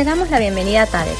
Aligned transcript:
Te 0.00 0.04
damos 0.04 0.30
la 0.30 0.38
bienvenida 0.38 0.84
a 0.84 0.86
TADEX, 0.86 1.18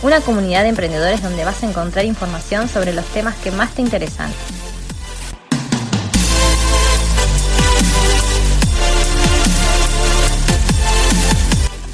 una 0.00 0.22
comunidad 0.22 0.62
de 0.62 0.70
emprendedores 0.70 1.20
donde 1.20 1.44
vas 1.44 1.62
a 1.62 1.66
encontrar 1.66 2.06
información 2.06 2.66
sobre 2.66 2.94
los 2.94 3.04
temas 3.08 3.34
que 3.36 3.50
más 3.50 3.74
te 3.74 3.82
interesan. 3.82 4.32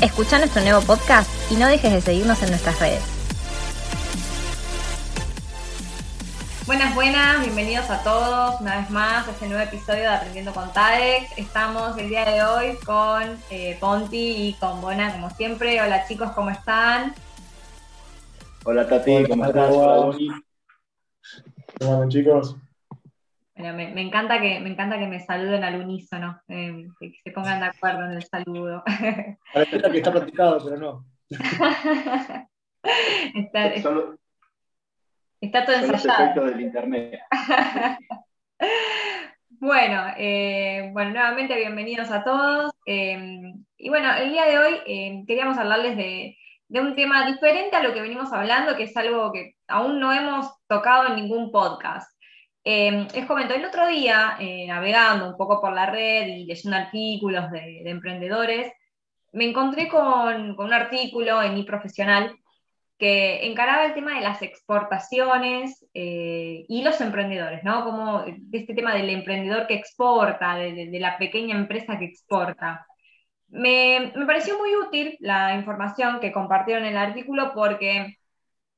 Escucha 0.00 0.38
nuestro 0.38 0.62
nuevo 0.62 0.80
podcast 0.82 1.28
y 1.50 1.56
no 1.56 1.66
dejes 1.66 1.92
de 1.92 2.00
seguirnos 2.02 2.40
en 2.44 2.50
nuestras 2.50 2.78
redes. 2.78 3.17
Buenas, 6.68 6.94
buenas, 6.94 7.40
bienvenidos 7.40 7.88
a 7.88 8.04
todos 8.04 8.60
una 8.60 8.76
vez 8.76 8.90
más 8.90 9.26
a 9.26 9.30
este 9.30 9.48
nuevo 9.48 9.62
episodio 9.62 10.02
de 10.02 10.08
Aprendiendo 10.08 10.52
con 10.52 10.70
TADEX. 10.70 11.38
Estamos 11.38 11.96
el 11.96 12.10
día 12.10 12.26
de 12.26 12.42
hoy 12.42 12.76
con 12.84 13.22
eh, 13.50 13.78
Ponti 13.80 14.48
y 14.48 14.52
con 14.60 14.82
Bona, 14.82 15.10
como 15.12 15.30
siempre. 15.30 15.80
Hola 15.80 16.06
chicos, 16.06 16.30
¿cómo 16.32 16.50
están? 16.50 17.14
Hola 18.64 18.86
Tati, 18.86 19.24
¿cómo 19.30 19.46
estás? 19.46 19.70
Hola 19.74 20.42
¿Cómo 21.80 21.94
andan 21.94 22.10
chicos? 22.10 22.54
Bueno, 23.56 23.74
me, 23.74 24.02
encanta 24.02 24.38
que, 24.38 24.60
me 24.60 24.68
encanta 24.68 24.98
que 24.98 25.06
me 25.06 25.20
saluden 25.20 25.64
al 25.64 25.80
unísono, 25.80 26.38
eh, 26.48 26.86
que, 27.00 27.14
se 27.24 27.30
pongan 27.30 27.60
de 27.60 27.66
acuerdo 27.68 28.04
en 28.04 28.12
el 28.12 28.24
saludo. 28.24 28.84
Parece 29.54 29.80
que 29.90 29.96
está 29.96 30.12
practicado, 30.12 30.62
pero 30.62 30.76
no. 30.76 31.06
está, 33.34 33.68
Está 33.68 33.90
todo 35.40 35.76
ensayado. 35.76 36.44
del 36.46 36.60
internet. 36.60 37.20
bueno, 39.48 40.06
eh, 40.16 40.90
bueno, 40.92 41.10
nuevamente 41.10 41.54
bienvenidos 41.54 42.10
a 42.10 42.24
todos. 42.24 42.72
Em, 42.86 43.64
y 43.76 43.88
bueno, 43.88 44.12
el 44.14 44.30
día 44.30 44.46
de 44.46 44.58
hoy 44.58 44.74
em, 44.86 45.26
queríamos 45.26 45.56
hablarles 45.56 45.96
de, 45.96 46.36
un 46.70 46.94
tema 46.94 47.26
diferente 47.26 47.76
a 47.76 47.82
lo 47.82 47.94
que 47.94 48.02
venimos 48.02 48.32
hablando, 48.32 48.76
que 48.76 48.84
es 48.84 48.96
algo 48.96 49.32
que 49.32 49.54
aún 49.68 50.00
no 50.00 50.12
hemos 50.12 50.46
tocado 50.66 51.06
en 51.08 51.16
ningún 51.16 51.50
podcast. 51.50 52.10
Eh, 52.64 53.06
les 53.14 53.24
comento, 53.24 53.54
el 53.54 53.64
otro 53.64 53.86
día, 53.86 54.36
eh, 54.40 54.66
navegando 54.66 55.28
un 55.28 55.36
poco 55.36 55.60
por 55.60 55.72
la 55.72 55.86
red 55.86 56.26
y 56.26 56.44
leyendo 56.44 56.76
artículos 56.76 57.50
de, 57.50 57.88
emprendedores, 57.88 58.72
me 59.32 59.48
encontré 59.48 59.88
con, 59.88 60.56
con, 60.56 60.66
un 60.66 60.72
artículo 60.74 61.42
en 61.42 61.54
mi 61.54 61.62
profesional 61.62 62.36
que 62.98 63.46
encaraba 63.46 63.86
el 63.86 63.94
tema 63.94 64.14
de 64.16 64.22
las 64.22 64.42
exportaciones 64.42 65.86
eh, 65.94 66.64
y 66.68 66.82
los 66.82 67.00
emprendedores, 67.00 67.62
¿no? 67.62 67.84
Como 67.84 68.24
este 68.52 68.74
tema 68.74 68.94
del 68.94 69.08
emprendedor 69.10 69.68
que 69.68 69.74
exporta, 69.74 70.56
de, 70.56 70.88
la 70.98 71.16
pequeña 71.16 71.56
empresa 71.56 71.98
que 71.98 72.06
exporta. 72.06 72.86
Me, 73.48 74.12
pareció 74.26 74.58
muy 74.58 74.74
útil 74.76 75.16
la 75.20 75.54
información 75.54 76.20
que 76.20 76.32
compartieron 76.32 76.84
en 76.84 76.92
el 76.92 76.98
artículo 76.98 77.52
porque, 77.54 78.18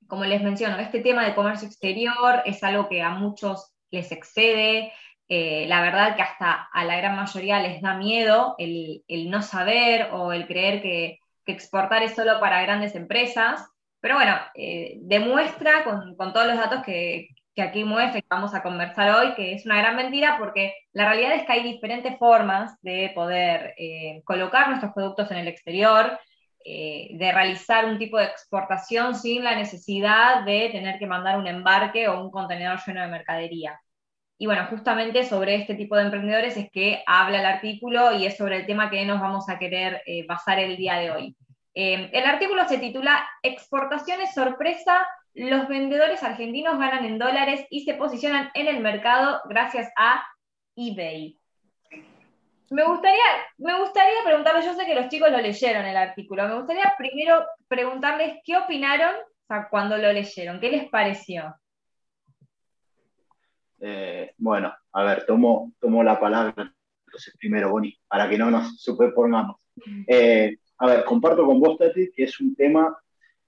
como 0.07 0.25
les 0.25 0.43
menciono, 0.43 0.79
este 0.79 1.01
tema 1.01 1.25
de 1.25 1.35
comercio 1.35 1.67
exterior 1.69 2.43
es 2.45 2.63
algo 2.63 2.89
que 2.89 3.03
a 3.03 3.11
muchos 3.11 3.73
les 3.91 4.13
excede. 4.13 4.93
Eh, 5.29 5.67
la 5.69 5.81
verdad 5.83 6.17
que 6.17 6.23
hasta 6.23 6.69
a 6.73 6.85
la 6.85 6.97
gran 6.97 7.17
mayoría 7.17 7.61
les 7.61 7.81
da 7.83 7.95
miedo 7.95 8.55
el, 8.59 9.03
no 9.31 9.43
saber 9.43 10.11
o 10.13 10.33
el 10.33 10.47
creer 10.47 10.83
que, 10.83 11.21
que 11.47 11.53
exportar 11.53 12.03
es 12.03 12.15
solo 12.15 12.39
para 12.41 12.63
grandes 12.63 12.95
empresas. 12.95 13.71
Pero 14.01 14.15
bueno, 14.15 14.37
eh, 14.55 14.99
demuestra 15.03 15.85
con, 15.85 16.17
todos 16.17 16.47
los 16.47 16.57
datos 16.57 16.83
que, 16.85 17.29
aquí 17.59 17.85
muestra 17.85 18.19
y 18.19 18.25
vamos 18.31 18.55
a 18.55 18.63
conversar 18.63 19.11
hoy, 19.11 19.35
que 19.35 19.53
es 19.53 19.67
una 19.67 19.77
gran 19.77 19.95
mentira 19.95 20.37
porque 20.39 20.73
la 20.95 21.05
realidad 21.05 21.35
es 21.35 21.45
que 21.45 21.53
hay 21.53 21.63
diferentes 21.63 22.19
formas 22.19 22.75
de 22.81 23.13
poder 23.15 23.75
eh, 23.77 24.23
colocar 24.25 24.69
nuestros 24.69 24.95
productos 24.95 25.31
en 25.31 25.37
el 25.37 25.49
exterior, 25.49 26.19
eh, 26.65 27.11
de 27.13 27.33
realizar 27.33 27.85
un 27.85 27.99
tipo 27.99 28.17
de 28.17 28.25
exportación 28.25 29.15
sin 29.15 29.45
la 29.45 29.57
necesidad 29.57 30.43
de 30.47 30.71
tener 30.73 30.99
que 30.99 31.07
mandar 31.07 31.39
un 31.39 31.47
embarque 31.47 32.09
o 32.09 32.23
un 32.23 32.31
contenedor 32.31 32.79
lleno 32.87 33.03
de 33.03 33.09
mercadería. 33.09 33.79
Y 34.39 34.47
bueno, 34.47 34.67
justamente 34.71 35.25
sobre 35.25 35.57
este 35.57 35.75
tipo 35.75 35.97
de 35.97 36.05
emprendedores 36.05 36.57
es 36.57 36.71
que 36.71 37.03
habla 37.07 37.41
el 37.41 37.47
artículo 37.47 38.17
y 38.17 38.25
es 38.25 38.39
sobre 38.39 38.57
el 38.57 38.67
tema 38.67 38.89
que 38.91 39.05
nos 39.05 39.21
vamos 39.21 39.51
a 39.51 39.59
querer 39.59 40.03
basar 40.27 40.59
el 40.59 40.79
día 40.79 40.95
de 40.95 41.11
hoy. 41.11 41.37
Eh, 41.75 42.11
el 42.13 42.25
artículo 42.25 42.67
se 42.69 42.79
titula 42.79 43.29
Exportaciones 43.43 44.35
sorpresa, 44.35 45.07
los 45.35 45.69
vendedores 45.69 46.23
argentinos 46.23 46.79
ganan 46.79 47.05
en 47.05 47.19
dólares 47.19 47.67
y 47.71 47.85
se 47.85 47.95
posicionan 47.95 48.51
en 48.55 48.67
el 48.67 48.81
mercado 48.81 49.41
gracias 49.49 49.91
a 49.97 50.25
eBay. 50.77 51.39
Me 52.71 52.85
gustaría, 52.85 53.25
me 53.59 53.79
gustaría 53.81 54.23
preguntarles, 54.25 54.65
yo 54.65 54.75
sé 54.75 54.87
que 54.87 54.95
los 54.95 55.09
chicos 55.09 55.31
lo 55.31 55.39
leyeron 55.39 55.85
el 55.85 55.97
artículo, 55.97 56.47
me 56.47 56.55
gustaría 56.55 56.95
primero 56.97 57.45
preguntarles 57.67 58.39
qué 58.45 58.57
opinaron 58.57 59.15
cuando 59.71 59.97
lo 59.97 60.13
leyeron, 60.13 60.61
qué 60.61 60.71
les 60.71 60.89
pareció. 60.89 61.57
Eh, 63.81 64.35
bueno, 64.39 64.73
a 64.93 65.03
ver, 65.03 65.27
tomo, 65.27 65.73
tomo 65.81 66.05
la 66.05 66.21
palabra 66.21 66.73
entonces 67.11 67.35
primero, 67.37 67.71
Boni, 67.71 67.99
para 68.07 68.29
que 68.29 68.39
no 68.39 68.53
nos 68.53 68.81
superpongamos. 68.81 69.57
Eh, 70.07 70.59
a 70.81 70.87
ver, 70.87 71.05
comparto 71.05 71.45
con 71.45 71.61
vos, 71.61 71.77
Tati, 71.77 72.11
que 72.11 72.25
es 72.25 72.41
un 72.41 72.55
tema, 72.57 72.99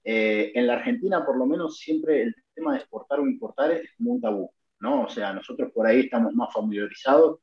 eh, 0.03 0.51
en 0.53 0.67
la 0.67 0.73
Argentina 0.73 1.25
por 1.25 1.35
lo 1.37 1.47
menos 1.47 1.79
siempre 1.79 2.21
el 2.21 2.35
tema 2.53 2.73
de 2.73 2.79
exportar 2.79 3.19
o 3.19 3.25
importar 3.25 3.71
es 3.71 3.89
como 3.97 4.11
un 4.11 4.21
tabú, 4.21 4.51
¿no? 4.79 5.03
O 5.03 5.09
sea, 5.09 5.33
nosotros 5.33 5.71
por 5.73 5.87
ahí 5.87 6.01
estamos 6.01 6.35
más 6.35 6.53
familiarizados 6.53 7.39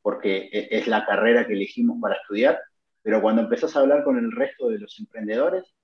porque 0.00 0.48
e, 0.50 0.68
es 0.70 0.86
la 0.86 1.04
carrera 1.04 1.46
que 1.46 1.52
elegimos 1.52 1.98
para 2.00 2.14
estudiar, 2.14 2.58
pero 3.02 3.20
cuando 3.20 3.42
empezás 3.42 3.76
a 3.76 3.80
hablar 3.80 4.02
con 4.02 4.16
el 4.16 4.32
resto 4.32 4.70
de 4.70 4.78
los 4.78 4.98
emprendedores, 4.98 5.74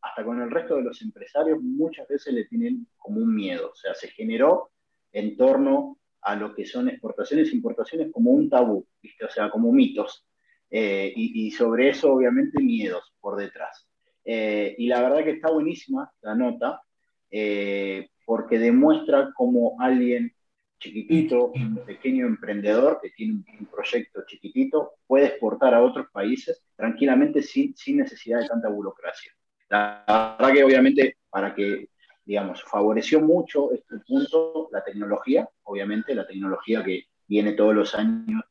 hasta 0.00 0.24
con 0.24 0.42
el 0.42 0.50
resto 0.50 0.76
de 0.76 0.82
los 0.82 1.00
empresarios, 1.00 1.60
muchas 1.62 2.08
veces 2.08 2.34
le 2.34 2.46
tienen 2.46 2.88
como 2.96 3.20
un 3.20 3.32
miedo, 3.32 3.70
o 3.70 3.74
sea, 3.76 3.94
se 3.94 4.08
generó 4.08 4.72
en 5.12 5.36
torno 5.36 5.98
a 6.22 6.34
lo 6.34 6.52
que 6.52 6.66
son 6.66 6.88
exportaciones 6.88 7.52
e 7.52 7.56
importaciones 7.56 8.10
como 8.10 8.32
un 8.32 8.50
tabú, 8.50 8.86
¿viste? 9.00 9.24
o 9.24 9.30
sea, 9.30 9.50
como 9.50 9.72
mitos. 9.72 10.26
Eh, 10.70 11.12
y, 11.14 11.50
sobre 11.52 11.90
eso 11.90 12.12
obviamente 12.12 12.60
miedos 12.60 13.12
por 13.20 13.36
detrás. 13.36 13.86
Eh, 14.24 14.74
y 14.78 14.88
la 14.88 15.02
verdad 15.02 15.22
que 15.22 15.32
está 15.32 15.50
buenísima 15.50 16.10
la 16.22 16.34
nota, 16.34 16.82
eh, 17.30 18.08
porque 18.24 18.58
demuestra 18.58 19.30
cómo 19.34 19.76
alguien 19.78 20.34
chiquitito, 20.80 21.52
un 21.54 21.76
pequeño 21.86 22.26
emprendedor 22.26 22.98
que 23.00 23.10
tiene 23.10 23.44
un, 23.58 23.66
proyecto 23.66 24.22
chiquitito, 24.26 24.94
puede 25.06 25.26
exportar 25.26 25.74
a 25.74 25.82
otros 25.82 26.08
países 26.10 26.62
tranquilamente 26.76 27.42
sin, 27.42 27.76
sin 27.76 27.98
necesidad 27.98 28.40
de 28.40 28.48
tanta 28.48 28.68
burocracia. 28.68 29.32
La 29.68 30.36
verdad 30.38 30.52
que 30.52 30.64
obviamente 30.64 31.16
para 31.30 31.54
que, 31.54 31.88
digamos, 32.24 32.62
favoreció 32.64 33.20
mucho 33.20 33.72
este 33.72 33.96
punto 34.06 34.68
la 34.72 34.82
tecnología, 34.84 35.48
obviamente 35.62 36.14
la 36.14 36.26
tecnología 36.26 36.82
que 36.82 37.04
viene 37.26 37.52
todos 37.52 37.74
los 37.74 37.94
años 37.94 38.42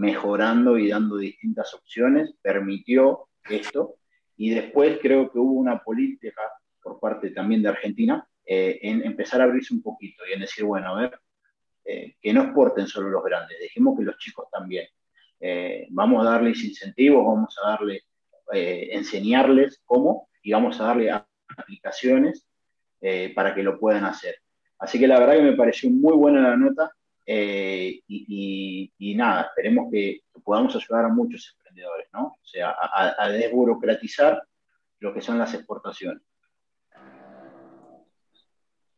mejorando 0.00 0.78
y 0.78 0.88
dando 0.88 1.18
distintas 1.18 1.74
opciones, 1.74 2.34
permitió 2.40 3.28
esto. 3.50 3.96
Y 4.34 4.48
después 4.48 4.98
creo 5.02 5.30
que 5.30 5.38
hubo 5.38 5.52
una 5.52 5.78
política 5.80 6.40
por 6.82 6.98
parte 6.98 7.30
también 7.30 7.62
de 7.62 7.68
Argentina 7.68 8.26
eh, 8.46 8.78
en 8.80 9.04
empezar 9.04 9.42
a 9.42 9.44
abrirse 9.44 9.74
un 9.74 9.82
poquito 9.82 10.24
y 10.26 10.32
en 10.32 10.40
decir, 10.40 10.64
bueno, 10.64 10.96
a 10.96 11.00
ver, 11.02 11.20
eh, 11.84 12.16
que 12.18 12.32
no 12.32 12.44
exporten 12.44 12.86
solo 12.86 13.10
los 13.10 13.22
grandes, 13.22 13.58
dejemos 13.60 13.98
que 13.98 14.04
los 14.04 14.16
chicos 14.16 14.46
también. 14.50 14.86
Eh, 15.38 15.86
vamos 15.90 16.26
a 16.26 16.30
darles 16.30 16.64
incentivos, 16.64 17.26
vamos 17.26 17.54
a 17.62 17.70
darle, 17.70 18.02
enseñarles 18.52 19.82
cómo 19.84 20.28
y 20.42 20.50
vamos 20.50 20.80
a 20.80 20.86
darle 20.86 21.12
aplicaciones 21.56 22.48
para 23.34 23.54
que 23.54 23.62
lo 23.62 23.78
puedan 23.78 24.04
hacer. 24.04 24.36
Así 24.78 24.98
que 24.98 25.06
la 25.06 25.20
verdad 25.20 25.36
que 25.36 25.42
me 25.42 25.56
pareció 25.56 25.88
muy 25.88 26.14
buena 26.14 26.40
la 26.40 26.56
nota 26.56 26.90
eh, 27.32 28.02
y, 28.08 29.14
nada, 29.14 29.42
esperemos 29.42 29.88
que 29.92 30.22
podamos 30.42 30.74
ayudar 30.74 31.04
a 31.04 31.08
muchos 31.08 31.54
emprendedores, 31.56 32.08
¿no? 32.12 32.26
O 32.26 32.38
sea, 32.42 32.74
a, 32.76 33.28
desburocratizar 33.28 34.42
lo 34.98 35.14
que 35.14 35.20
son 35.20 35.38
las 35.38 35.54
exportaciones. 35.54 36.24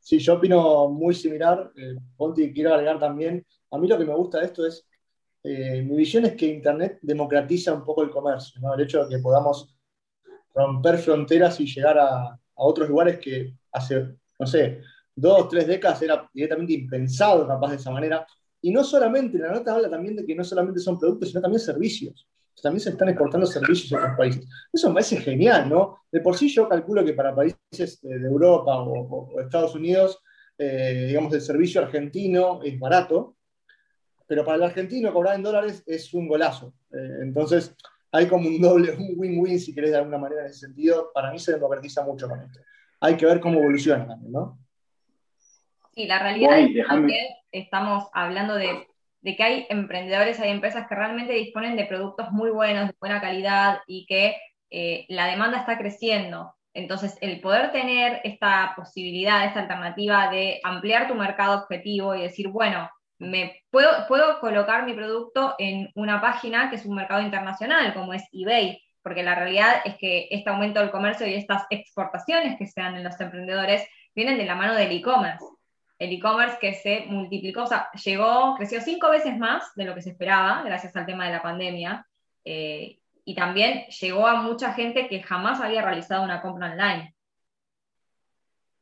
Sí, 0.00 0.18
yo 0.18 0.34
opino 0.36 0.88
muy 0.88 1.12
similar. 1.12 1.72
Eh, 1.76 1.96
Ponti, 2.16 2.54
quiero 2.54 2.72
agregar 2.72 2.98
también. 2.98 3.44
A 3.70 3.76
mí 3.76 3.86
lo 3.86 3.98
que 3.98 4.06
me 4.06 4.14
gusta 4.14 4.38
de 4.38 4.46
esto 4.46 4.66
es, 4.66 4.88
eh, 5.42 5.82
mi 5.82 5.96
visión 5.96 6.24
es 6.24 6.34
que 6.34 6.46
Internet 6.46 7.00
democratiza 7.02 7.74
un 7.74 7.84
poco 7.84 8.02
el 8.02 8.08
comercio, 8.08 8.58
¿no? 8.62 8.72
El 8.72 8.80
hecho 8.80 9.04
de 9.04 9.14
que 9.14 9.22
podamos 9.22 9.76
romper 10.54 10.96
fronteras 10.96 11.60
y 11.60 11.66
llegar 11.66 11.98
a 11.98 12.38
otros 12.54 12.88
lugares 12.88 13.18
que 13.18 13.52
hace, 13.72 14.16
no 14.38 14.46
sé, 14.46 14.80
dos, 15.14 15.48
tres 15.48 15.66
décadas 15.66 16.02
era 16.02 16.28
directamente 16.32 16.72
impensado 16.72 17.46
capaz 17.46 17.70
de 17.70 17.76
esa 17.76 17.90
manera. 17.90 18.26
Y 18.60 18.70
no 18.70 18.84
solamente, 18.84 19.38
la 19.38 19.52
nota 19.52 19.74
habla 19.74 19.90
también 19.90 20.16
de 20.16 20.24
que 20.24 20.34
no 20.34 20.44
solamente 20.44 20.80
son 20.80 20.98
productos, 20.98 21.30
sino 21.30 21.40
también 21.40 21.60
servicios. 21.60 22.28
También 22.62 22.80
se 22.80 22.90
están 22.90 23.08
exportando 23.08 23.46
servicios 23.46 23.92
a 23.92 23.96
otros 23.96 24.16
países. 24.16 24.46
Eso 24.72 24.88
me 24.88 24.94
parece 24.94 25.16
genial, 25.16 25.68
¿no? 25.68 25.98
De 26.10 26.20
por 26.20 26.36
sí 26.36 26.48
yo 26.48 26.68
calculo 26.68 27.04
que 27.04 27.14
para 27.14 27.34
países 27.34 28.00
de 28.02 28.26
Europa 28.26 28.76
o, 28.76 29.40
Estados 29.40 29.74
Unidos, 29.74 30.20
eh, 30.58 31.06
digamos, 31.08 31.32
el 31.34 31.40
servicio 31.40 31.80
argentino 31.80 32.60
es 32.62 32.78
barato, 32.78 33.36
pero 34.26 34.44
para 34.44 34.58
el 34.58 34.62
argentino 34.62 35.12
cobrar 35.12 35.34
en 35.34 35.42
dólares 35.42 35.82
es 35.86 36.14
un 36.14 36.28
golazo. 36.28 36.74
Eh, 36.92 37.18
entonces, 37.22 37.74
hay 38.12 38.28
como 38.28 38.48
un 38.48 38.60
doble, 38.60 38.92
un 38.92 39.14
win-win, 39.16 39.58
si 39.58 39.74
querés, 39.74 39.90
de 39.90 39.96
alguna 39.96 40.18
manera 40.18 40.42
en 40.42 40.48
ese 40.48 40.60
sentido. 40.60 41.10
Para 41.12 41.32
mí 41.32 41.38
se 41.38 41.52
democratiza 41.52 42.04
mucho 42.04 42.28
con 42.28 42.40
esto. 42.40 42.60
Hay 43.00 43.16
que 43.16 43.26
ver 43.26 43.40
cómo 43.40 43.58
evoluciona 43.58 44.06
también, 44.06 44.30
¿no? 44.30 44.61
Sí, 45.94 46.06
la 46.06 46.18
realidad 46.18 46.58
es 46.58 46.72
que 46.72 46.84
también 46.84 47.26
estamos 47.50 48.08
hablando 48.14 48.54
de, 48.54 48.88
que 49.22 49.42
hay 49.42 49.66
emprendedores, 49.68 50.40
hay 50.40 50.50
empresas 50.50 50.86
que 50.88 50.94
realmente 50.94 51.34
disponen 51.34 51.76
de 51.76 51.84
productos 51.84 52.30
muy 52.32 52.50
buenos, 52.50 52.88
de 52.88 52.94
buena 52.98 53.20
calidad 53.20 53.80
y 53.86 54.06
que 54.06 54.36
eh, 54.70 55.04
la 55.08 55.26
demanda 55.26 55.58
está 55.58 55.76
creciendo. 55.76 56.54
Entonces, 56.74 57.18
el 57.20 57.40
poder 57.40 57.72
tener 57.72 58.22
esta 58.24 58.72
posibilidad, 58.74 59.44
esta 59.44 59.60
alternativa 59.60 60.30
de 60.30 60.60
ampliar 60.64 61.08
tu 61.08 61.14
mercado 61.14 61.60
objetivo 61.60 62.14
y 62.14 62.22
decir, 62.22 62.48
bueno, 62.48 62.88
me 63.18 63.60
puedo, 63.70 63.90
puedo 64.08 64.40
colocar 64.40 64.86
mi 64.86 64.94
producto 64.94 65.54
en 65.58 65.90
una 65.94 66.22
página 66.22 66.70
que 66.70 66.76
es 66.76 66.86
un 66.86 66.96
mercado 66.96 67.20
internacional, 67.20 67.92
como 67.92 68.14
es 68.14 68.24
eBay, 68.32 68.82
porque 69.02 69.22
la 69.22 69.34
realidad 69.34 69.82
es 69.84 69.96
que 69.96 70.28
este 70.30 70.48
aumento 70.48 70.80
del 70.80 70.90
comercio 70.90 71.26
y 71.26 71.34
estas 71.34 71.64
exportaciones 71.68 72.56
que 72.58 72.66
se 72.66 72.80
dan 72.80 72.96
en 72.96 73.04
los 73.04 73.20
emprendedores 73.20 73.86
vienen 74.14 74.38
de 74.38 74.46
la 74.46 74.54
mano 74.54 74.74
del 74.74 74.90
e-commerce. 74.90 75.44
El 76.02 76.12
e-commerce 76.12 76.58
que 76.60 76.74
se 76.74 77.04
multiplicó, 77.06 77.62
o 77.62 77.66
sea, 77.68 77.88
llegó, 77.92 78.56
creció 78.56 78.80
cinco 78.80 79.08
veces 79.08 79.38
más 79.38 79.72
de 79.76 79.84
lo 79.84 79.94
que 79.94 80.02
se 80.02 80.10
esperaba, 80.10 80.62
gracias 80.64 80.96
al 80.96 81.06
tema 81.06 81.26
de 81.26 81.32
la 81.32 81.42
pandemia, 81.42 82.04
eh, 82.44 82.98
y 83.24 83.36
también 83.36 83.86
llegó 83.86 84.26
a 84.26 84.42
mucha 84.42 84.72
gente 84.72 85.06
que 85.06 85.22
jamás 85.22 85.60
había 85.60 85.80
realizado 85.80 86.24
una 86.24 86.42
compra 86.42 86.72
online. 86.72 87.14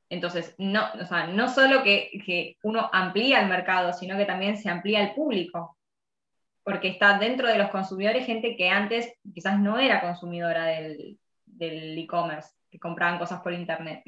Entonces, 0.08 0.54
no, 0.56 0.82
o 0.98 1.04
sea, 1.04 1.26
no 1.26 1.50
solo 1.50 1.82
que, 1.82 2.56
uno 2.62 2.88
amplía 2.90 3.42
el 3.42 3.50
mercado, 3.50 3.92
sino 3.92 4.16
que 4.16 4.24
también 4.24 4.56
se 4.56 4.70
amplía 4.70 5.02
el 5.02 5.12
público, 5.12 5.76
porque 6.62 6.88
está 6.88 7.18
dentro 7.18 7.48
de 7.48 7.58
los 7.58 7.68
consumidores 7.68 8.24
gente 8.24 8.56
que 8.56 8.70
antes 8.70 9.12
quizás 9.34 9.60
no 9.60 9.78
era 9.78 10.00
consumidora 10.00 10.64
del 10.64 11.18
e-commerce, 11.98 12.54
que 12.70 12.78
compraban 12.78 13.18
cosas 13.18 13.42
por 13.42 13.52
internet. 13.52 14.02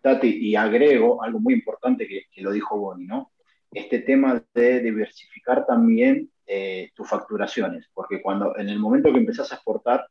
Tati, 0.00 0.28
y 0.28 0.56
agrego 0.56 1.22
algo 1.22 1.40
muy 1.40 1.54
importante 1.54 2.06
que, 2.06 2.42
lo 2.42 2.52
dijo 2.52 2.78
Bonnie, 2.78 3.06
¿no? 3.06 3.32
Este 3.70 4.00
tema 4.00 4.42
de 4.54 4.80
diversificar 4.80 5.66
también 5.66 6.30
eh, 6.46 6.90
tus 6.94 7.08
facturaciones, 7.08 7.88
porque 7.92 8.20
cuando 8.20 8.56
en 8.56 8.68
el 8.68 8.78
momento 8.78 9.12
que 9.12 9.18
empezás 9.18 9.52
a 9.52 9.56
exportar, 9.56 10.06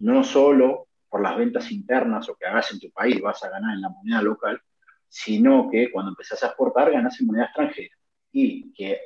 no 0.00 0.22
solo 0.24 0.88
por 1.08 1.22
las 1.22 1.36
ventas 1.36 1.70
internas 1.70 2.28
o 2.28 2.36
que 2.36 2.46
hagas 2.46 2.70
en 2.72 2.80
tu 2.80 2.90
país 2.90 3.20
vas 3.20 3.42
a 3.42 3.48
ganar 3.48 3.74
en 3.74 3.80
la 3.80 3.88
moneda 3.88 4.20
local, 4.22 4.60
sino 5.08 5.70
que 5.70 5.90
cuando 5.90 6.10
empezás 6.10 6.42
a 6.42 6.48
exportar 6.48 6.90
ganas 6.92 7.18
en 7.20 7.26
moneda 7.26 7.46
extranjera. 7.46 7.96
Y 8.30 8.72
que 8.74 9.00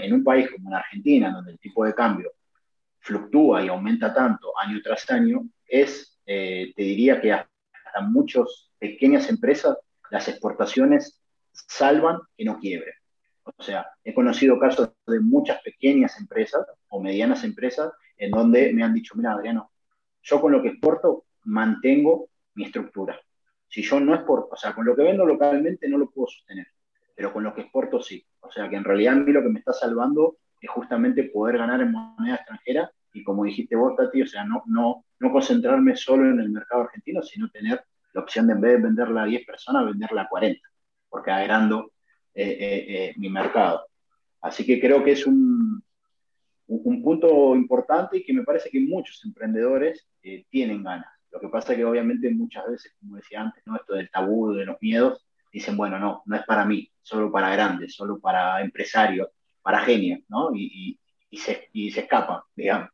en 0.00 0.12
un 0.12 0.22
país 0.22 0.50
como 0.50 0.68
en 0.68 0.74
Argentina, 0.74 1.32
donde 1.32 1.52
el 1.52 1.58
tipo 1.58 1.84
de 1.84 1.94
cambio 1.94 2.32
fluctúa 3.00 3.64
y 3.64 3.68
aumenta 3.68 4.12
tanto 4.12 4.52
año 4.58 4.80
tras 4.82 5.10
año, 5.10 5.48
es, 5.66 6.20
eh, 6.26 6.72
te 6.76 6.82
diría 6.82 7.20
que 7.20 7.32
hasta 7.88 8.00
muchas 8.00 8.70
pequeñas 8.78 9.28
empresas 9.28 9.76
las 10.10 10.28
exportaciones 10.28 11.20
salvan 11.52 12.18
que 12.36 12.44
no 12.44 12.58
quiebren. 12.58 12.94
O 13.44 13.62
sea, 13.62 13.86
he 14.04 14.14
conocido 14.14 14.58
casos 14.58 14.90
de 15.06 15.20
muchas 15.20 15.60
pequeñas 15.62 16.18
empresas 16.20 16.66
o 16.88 17.00
medianas 17.00 17.44
empresas 17.44 17.92
en 18.16 18.30
donde 18.30 18.72
me 18.72 18.82
han 18.82 18.94
dicho, 18.94 19.14
mira, 19.16 19.32
Adriano, 19.32 19.70
yo 20.22 20.40
con 20.40 20.52
lo 20.52 20.62
que 20.62 20.68
exporto 20.68 21.24
mantengo 21.44 22.28
mi 22.54 22.64
estructura. 22.64 23.18
Si 23.68 23.82
yo 23.82 24.00
no 24.00 24.14
exporto, 24.14 24.50
o 24.52 24.56
sea, 24.56 24.74
con 24.74 24.84
lo 24.84 24.94
que 24.94 25.02
vendo 25.02 25.24
localmente 25.24 25.88
no 25.88 25.98
lo 25.98 26.10
puedo 26.10 26.28
sostener, 26.28 26.66
pero 27.14 27.32
con 27.32 27.42
lo 27.42 27.54
que 27.54 27.62
exporto 27.62 28.02
sí. 28.02 28.24
O 28.40 28.50
sea, 28.50 28.68
que 28.68 28.76
en 28.76 28.84
realidad 28.84 29.14
a 29.14 29.16
mí 29.16 29.32
lo 29.32 29.42
que 29.42 29.48
me 29.48 29.58
está 29.58 29.72
salvando 29.72 30.38
es 30.60 30.70
justamente 30.70 31.24
poder 31.24 31.58
ganar 31.58 31.80
en 31.80 31.92
moneda 31.92 32.36
extranjera 32.36 32.90
y 33.18 33.24
como 33.24 33.44
dijiste 33.44 33.76
vos, 33.76 33.96
Tati, 33.96 34.22
o 34.22 34.26
sea, 34.26 34.44
no, 34.44 34.62
no, 34.66 35.04
no 35.18 35.32
concentrarme 35.32 35.96
solo 35.96 36.30
en 36.30 36.40
el 36.40 36.50
mercado 36.50 36.82
argentino, 36.82 37.22
sino 37.22 37.50
tener 37.50 37.84
la 38.12 38.20
opción 38.22 38.46
de 38.46 38.54
en 38.54 38.60
vez 38.60 38.72
de 38.72 38.82
venderla 38.82 39.22
a 39.22 39.26
10 39.26 39.46
personas, 39.46 39.86
venderla 39.86 40.22
a 40.22 40.28
40, 40.28 40.60
porque 41.08 41.30
agrando 41.30 41.92
eh, 42.34 42.44
eh, 42.44 42.86
eh, 42.88 43.14
mi 43.16 43.28
mercado. 43.28 43.86
Así 44.40 44.64
que 44.64 44.80
creo 44.80 45.02
que 45.02 45.12
es 45.12 45.26
un, 45.26 45.82
un, 46.68 47.02
punto 47.02 47.56
importante 47.56 48.18
y 48.18 48.24
que 48.24 48.32
me 48.32 48.44
parece 48.44 48.70
que 48.70 48.80
muchos 48.80 49.24
emprendedores 49.24 50.08
tienen 50.48 50.84
ganas. 50.84 51.08
Lo 51.30 51.40
que 51.40 51.48
pasa 51.48 51.72
es 51.72 51.78
que 51.78 51.84
obviamente 51.84 52.30
muchas 52.30 52.66
veces, 52.68 52.94
como 53.00 53.16
decía 53.16 53.40
antes, 53.40 53.62
¿no? 53.66 53.76
esto 53.76 53.94
del 53.94 54.10
tabú, 54.10 54.52
de 54.52 54.64
los 54.64 54.76
miedos, 54.80 55.26
dicen, 55.52 55.76
bueno, 55.76 55.98
no, 55.98 56.22
no 56.26 56.36
es 56.36 56.44
para 56.44 56.64
mí, 56.64 56.90
solo 57.02 57.30
para 57.32 57.50
grandes, 57.50 57.94
solo 57.94 58.20
para 58.20 58.60
empresarios, 58.60 59.28
para 59.62 59.80
genios, 59.80 60.20
¿no? 60.28 60.50
Y, 60.54 60.98
se, 61.32 61.68
y 61.72 61.90
se 61.90 62.00
escapan, 62.00 62.40
digamos. 62.54 62.90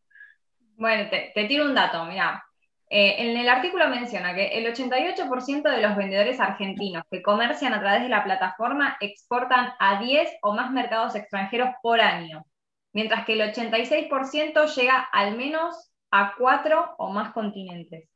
Bueno, 0.76 1.08
te, 1.10 1.44
tiro 1.46 1.64
un 1.64 1.74
dato, 1.74 2.04
mira. 2.04 2.44
Eh, 2.90 3.16
en 3.18 3.36
el 3.36 3.48
artículo 3.48 3.88
menciona 3.88 4.34
que 4.34 4.48
el 4.58 4.66
88% 4.66 5.62
de 5.62 5.82
los 5.82 5.96
vendedores 5.96 6.38
argentinos 6.38 7.02
que 7.10 7.22
comercian 7.22 7.72
a 7.72 7.80
través 7.80 8.02
de 8.02 8.08
la 8.08 8.22
plataforma 8.24 8.96
exportan 9.00 9.72
a 9.78 10.00
10 10.00 10.28
o 10.42 10.54
más 10.54 10.70
mercados 10.70 11.14
extranjeros 11.14 11.70
por 11.82 12.00
año, 12.00 12.44
mientras 12.92 13.24
que 13.24 13.32
el 13.32 13.40
86% 13.52 14.66
llega 14.74 15.00
al 15.12 15.36
menos 15.36 15.92
a 16.10 16.34
4 16.38 16.96
o 16.98 17.10
más 17.10 17.32
continentes. 17.32 18.08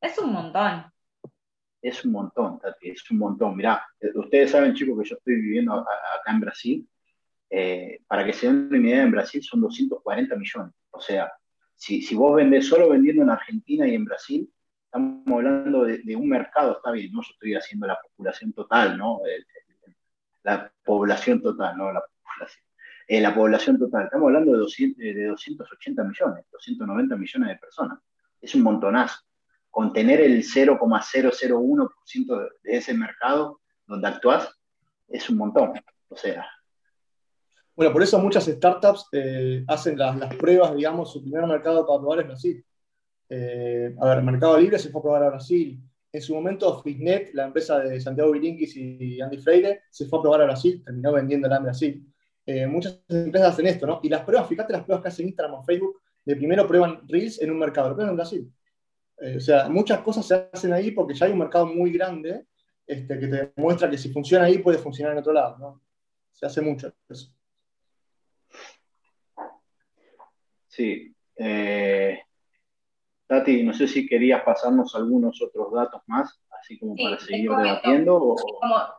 Es 0.00 0.18
un 0.18 0.32
montón. 0.32 0.86
Es 1.82 2.04
un 2.04 2.12
montón, 2.12 2.58
Tati, 2.58 2.90
es 2.90 3.10
un 3.10 3.18
montón. 3.18 3.56
Mirá, 3.56 3.86
eh, 4.00 4.10
ustedes 4.14 4.50
saben, 4.50 4.74
chicos, 4.74 4.98
que 5.02 5.08
yo 5.08 5.16
estoy 5.16 5.34
viviendo 5.36 5.74
acá 5.74 6.30
en 6.30 6.40
Brasil. 6.40 6.88
Eh, 7.48 8.00
para 8.06 8.24
que 8.24 8.32
se 8.32 8.46
den 8.46 8.68
una 8.68 8.78
idea, 8.78 9.02
en 9.02 9.10
Brasil 9.10 9.42
son 9.42 9.60
240 9.60 10.34
millones. 10.36 10.74
O 10.90 11.00
sea, 11.00 11.30
si, 11.76 12.14
vos 12.14 12.36
vendés 12.36 12.66
solo 12.66 12.88
vendiendo 12.88 13.22
en 13.22 13.30
Argentina 13.30 13.86
y 13.86 13.94
en 13.94 14.04
Brasil, 14.04 14.52
estamos 14.84 15.22
hablando 15.28 15.84
de, 15.84 16.16
un 16.16 16.28
mercado, 16.28 16.76
está 16.76 16.90
bien, 16.90 17.12
no 17.12 17.20
estoy 17.20 17.54
haciendo 17.54 17.86
la 17.86 17.98
población 18.16 18.52
total, 18.52 18.98
¿no? 18.98 19.20
La 20.42 20.72
población 20.84 21.40
total, 21.42 21.76
¿no? 21.76 21.92
La 21.92 22.00
población. 22.00 22.64
Eh, 23.08 23.20
la 23.20 23.32
población 23.32 23.78
total, 23.78 24.06
estamos 24.06 24.26
hablando 24.26 24.52
de, 24.52 24.58
200, 24.58 24.98
de 24.98 25.26
280 25.26 26.02
millones, 26.02 26.44
290 26.50 27.16
millones 27.16 27.48
de 27.50 27.56
personas. 27.56 28.00
Es 28.40 28.52
un 28.56 28.62
montonazo 28.62 29.20
con 29.70 29.92
tener 29.92 30.20
el 30.20 30.42
0,001% 30.42 32.48
de 32.62 32.76
ese 32.76 32.94
mercado 32.94 33.60
donde 33.86 34.08
actúas, 34.08 34.50
es 35.06 35.30
un 35.30 35.36
montón. 35.36 35.74
O 36.08 36.16
sea. 36.16 36.48
Bueno, 37.76 37.92
por 37.92 38.02
eso 38.02 38.18
muchas 38.18 38.46
startups 38.46 39.06
eh, 39.12 39.62
hacen 39.68 39.98
las, 39.98 40.34
pruebas, 40.36 40.74
digamos, 40.74 41.12
su 41.12 41.20
primer 41.20 41.46
mercado 41.46 41.86
para 41.86 42.00
probar 42.00 42.20
es 42.20 42.26
Brasil. 42.26 42.64
Eh, 43.28 43.94
a 44.00 44.06
ver, 44.06 44.22
Mercado 44.22 44.58
Libre 44.58 44.78
se 44.78 44.88
fue 44.88 45.00
a 45.00 45.02
probar 45.02 45.22
a 45.24 45.28
Brasil. 45.28 45.78
En 46.10 46.22
su 46.22 46.34
momento, 46.34 46.82
Fitnet, 46.82 47.34
la 47.34 47.44
empresa 47.44 47.78
de 47.80 48.00
Santiago 48.00 48.32
Virinquis 48.32 48.74
y 48.76 49.20
Andy 49.20 49.36
Freire, 49.36 49.82
se 49.90 50.06
fue 50.06 50.18
a 50.18 50.22
probar 50.22 50.40
a 50.40 50.44
Brasil, 50.44 50.82
terminó 50.82 51.12
vendiéndola 51.12 51.58
en 51.58 51.62
Brasil. 51.64 52.12
Eh, 52.46 52.66
muchas 52.66 53.02
empresas 53.10 53.52
hacen 53.52 53.66
esto, 53.66 53.86
¿no? 53.86 54.00
Y 54.02 54.08
las 54.08 54.22
pruebas, 54.22 54.48
fíjate 54.48 54.72
las 54.72 54.84
pruebas 54.84 55.02
que 55.02 55.08
hacen 55.08 55.26
Instagram 55.26 55.56
o 55.56 55.62
Facebook, 55.62 56.00
de 56.24 56.34
primero 56.34 56.66
prueban 56.66 57.06
Reels 57.06 57.42
en 57.42 57.50
un 57.50 57.58
mercado, 57.58 57.90
lo 57.90 57.94
prueban 57.94 58.12
en 58.12 58.16
Brasil. 58.16 58.52
Eh, 59.18 59.36
o 59.36 59.40
sea, 59.40 59.68
muchas 59.68 60.00
cosas 60.00 60.26
se 60.26 60.48
hacen 60.50 60.72
ahí 60.72 60.92
porque 60.92 61.12
ya 61.12 61.26
hay 61.26 61.32
un 61.32 61.38
mercado 61.40 61.66
muy 61.66 61.92
grande 61.92 62.46
este, 62.86 63.18
que 63.18 63.26
te 63.26 63.52
demuestra 63.54 63.90
que 63.90 63.98
si 63.98 64.10
funciona 64.10 64.46
ahí 64.46 64.58
puede 64.58 64.78
funcionar 64.78 65.12
en 65.12 65.18
otro 65.18 65.34
lado. 65.34 65.58
¿no? 65.58 65.82
Se 66.32 66.46
hace 66.46 66.62
mucho 66.62 66.90
eso. 67.08 67.35
Sí. 70.76 71.14
Eh, 71.38 72.20
Tati, 73.26 73.64
no 73.64 73.72
sé 73.72 73.88
si 73.88 74.06
querías 74.06 74.42
pasarnos 74.42 74.94
algunos 74.94 75.42
otros 75.42 75.72
datos 75.72 76.00
más, 76.06 76.40
así 76.60 76.78
como 76.78 76.94
para 76.94 77.18
seguir 77.18 77.50
debatiendo. 77.50 78.36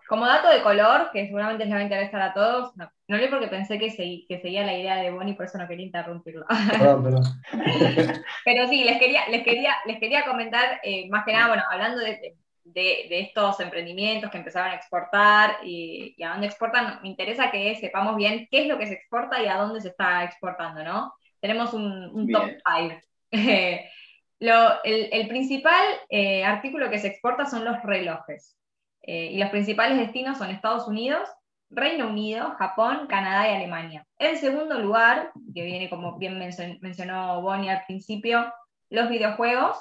Como, 0.09 0.25
dato 0.25 0.49
de 0.49 0.61
color, 0.61 1.11
que 1.13 1.27
seguramente 1.27 1.63
les 1.63 1.73
va 1.73 1.77
a 1.79 1.83
interesar 1.83 2.21
a 2.21 2.33
todos, 2.33 2.75
no, 2.75 2.91
no 3.07 3.17
leí 3.17 3.29
porque 3.29 3.47
pensé 3.47 3.79
que, 3.79 3.87
que, 4.27 4.41
seguía 4.41 4.65
la 4.65 4.77
idea 4.77 4.97
de 4.97 5.11
Bonnie, 5.11 5.35
por 5.35 5.45
eso 5.45 5.57
no 5.57 5.67
quería 5.67 5.85
interrumpirlo. 5.85 6.45
Pero 8.45 8.67
sí, 8.67 8.83
les 8.83 8.99
quería, 8.99 9.29
les 9.29 9.43
quería, 9.43 9.75
les 9.85 9.97
quería 9.97 10.25
comentar, 10.25 10.81
eh, 10.83 11.07
más 11.09 11.23
que 11.23 11.31
nada, 11.31 11.47
bueno, 11.47 11.63
hablando 11.71 12.01
de, 12.01 12.35
estos 12.75 13.61
emprendimientos 13.61 14.29
que 14.29 14.39
empezaron 14.39 14.71
a 14.71 14.75
exportar 14.75 15.59
y, 15.63 16.21
a 16.21 16.31
dónde 16.31 16.47
exportan, 16.47 16.99
me 17.01 17.07
interesa 17.07 17.49
que 17.49 17.75
sepamos 17.75 18.17
bien 18.17 18.45
qué 18.51 18.63
es 18.63 18.67
lo 18.67 18.77
que 18.77 18.87
se 18.87 18.95
exporta 18.95 19.41
y 19.41 19.47
a 19.47 19.55
dónde 19.55 19.79
se 19.79 19.87
está 19.87 20.25
exportando, 20.25 20.83
¿no? 20.83 21.13
Tenemos 21.47 21.73
un, 21.73 22.29
top 22.29 22.49
5. 22.77 22.95
el, 24.83 25.27
principal 25.29 25.85
eh, 26.09 26.43
artículo 26.43 26.89
que 26.89 26.99
se 26.99 27.07
exporta 27.07 27.45
son 27.45 27.63
los 27.63 27.81
relojes. 27.83 28.57
Eh, 29.01 29.29
y 29.31 29.37
los 29.37 29.49
principales 29.49 29.97
destinos 29.97 30.37
son 30.37 30.49
Estados 30.49 30.89
Unidos, 30.89 31.29
Reino 31.69 32.09
Unido, 32.09 32.53
Japón, 32.59 33.07
Canadá 33.07 33.49
y 33.49 33.55
Alemania. 33.55 34.05
En 34.19 34.37
segundo 34.37 34.77
lugar, 34.77 35.31
que 35.55 35.63
viene 35.63 35.89
como 35.89 36.17
bien 36.17 36.37
mencionó 36.37 37.41
Bonnie 37.41 37.69
al 37.69 37.85
principio, 37.87 38.53
los 38.89 39.07
videojuegos, 39.07 39.77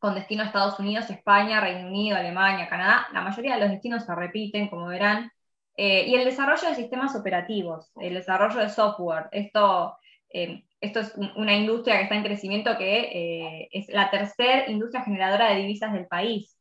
con 0.00 0.16
destino 0.16 0.42
a 0.42 0.46
Estados 0.46 0.80
Unidos, 0.80 1.08
España, 1.10 1.60
Reino 1.60 1.86
Unido, 1.86 2.16
Alemania, 2.16 2.68
Canadá. 2.68 3.06
La 3.12 3.20
mayoría 3.20 3.54
de 3.54 3.60
los 3.60 3.70
destinos 3.70 4.04
se 4.04 4.12
repiten, 4.16 4.68
como 4.68 4.88
verán. 4.88 5.30
Eh, 5.76 6.06
y 6.08 6.16
el 6.16 6.24
desarrollo 6.24 6.68
de 6.68 6.74
sistemas 6.74 7.14
operativos, 7.14 7.92
el 8.00 8.14
desarrollo 8.14 8.58
de 8.58 8.68
software. 8.68 9.28
Esto 9.30 9.96
eh, 10.32 10.64
esto 10.80 11.00
es 11.00 11.12
una 11.36 11.54
industria 11.54 11.96
que 11.96 12.02
está 12.04 12.16
en 12.16 12.24
crecimiento 12.24 12.76
que 12.76 13.00
eh, 13.00 13.68
es 13.70 13.88
la 13.88 14.10
tercera 14.10 14.68
industria 14.68 15.04
generadora 15.04 15.50
de 15.50 15.60
divisas 15.60 15.92
del 15.92 16.06
país. 16.06 16.58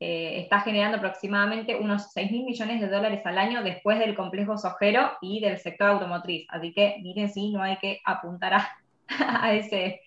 Eh, 0.00 0.40
está 0.40 0.60
generando 0.60 0.96
aproximadamente 0.96 1.76
unos 1.76 2.12
6 2.12 2.32
mil 2.32 2.44
millones 2.44 2.80
de 2.80 2.88
dólares 2.88 3.20
al 3.24 3.38
año 3.38 3.62
después 3.62 3.98
del 3.98 4.16
complejo 4.16 4.56
sojero 4.56 5.12
y 5.20 5.40
del 5.40 5.58
sector 5.58 5.90
automotriz. 5.90 6.46
Así 6.48 6.72
que 6.72 6.96
miren 7.02 7.30
si 7.30 7.52
no 7.52 7.62
hay 7.62 7.76
que 7.76 8.00
apuntar 8.04 8.54
a, 8.54 8.68
ese, 9.54 10.00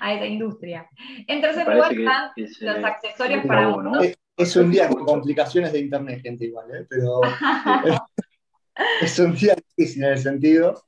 a 0.00 0.14
esa 0.14 0.26
industria. 0.26 0.88
En 1.26 1.40
tercer 1.40 1.66
lugar 1.66 1.92
están 1.92 2.30
los 2.36 2.84
accesorios 2.84 3.44
para 3.44 3.68
uno. 3.68 4.00
Es, 4.36 4.56
un 4.56 4.70
día 4.70 4.88
con 4.88 5.04
complicaciones 5.04 5.72
de 5.72 5.80
internet, 5.80 6.22
gente, 6.22 6.46
igual, 6.46 6.86
pero 6.88 7.20
es 9.02 9.18
un 9.18 9.34
día 9.34 9.54
difícil 9.54 10.04
en 10.04 10.12
el 10.12 10.18
sentido. 10.18 10.82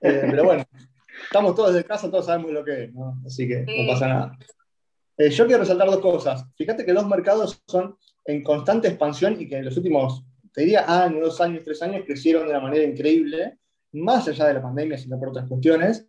pero 0.00 0.44
bueno, 0.44 0.64
estamos 1.24 1.54
todos 1.54 1.74
de 1.74 1.84
casa, 1.84 2.10
todos 2.10 2.26
sabemos 2.26 2.52
lo 2.52 2.64
que 2.64 2.84
es, 2.84 2.94
¿no? 2.94 3.20
Así 3.26 3.48
que 3.48 3.64
no 3.66 3.92
pasa 3.92 4.08
nada. 4.08 4.38
Eh, 5.16 5.30
yo 5.30 5.46
quiero 5.46 5.62
resaltar 5.62 5.88
dos 5.88 6.00
cosas. 6.00 6.44
Fíjate 6.56 6.84
que 6.84 6.92
los 6.92 7.06
mercados 7.06 7.62
son 7.66 7.96
en 8.24 8.42
constante 8.42 8.88
expansión 8.88 9.40
y 9.40 9.48
que 9.48 9.58
en 9.58 9.64
los 9.64 9.76
últimos, 9.76 10.24
te 10.52 10.62
diría, 10.62 10.84
años, 10.86 11.20
dos 11.20 11.40
años, 11.40 11.62
tres 11.64 11.82
años, 11.82 12.02
crecieron 12.06 12.44
de 12.44 12.50
una 12.50 12.60
manera 12.60 12.84
increíble, 12.84 13.58
más 13.92 14.26
allá 14.26 14.46
de 14.46 14.54
la 14.54 14.62
pandemia, 14.62 14.98
sino 14.98 15.18
por 15.18 15.28
otras 15.28 15.48
cuestiones, 15.48 16.08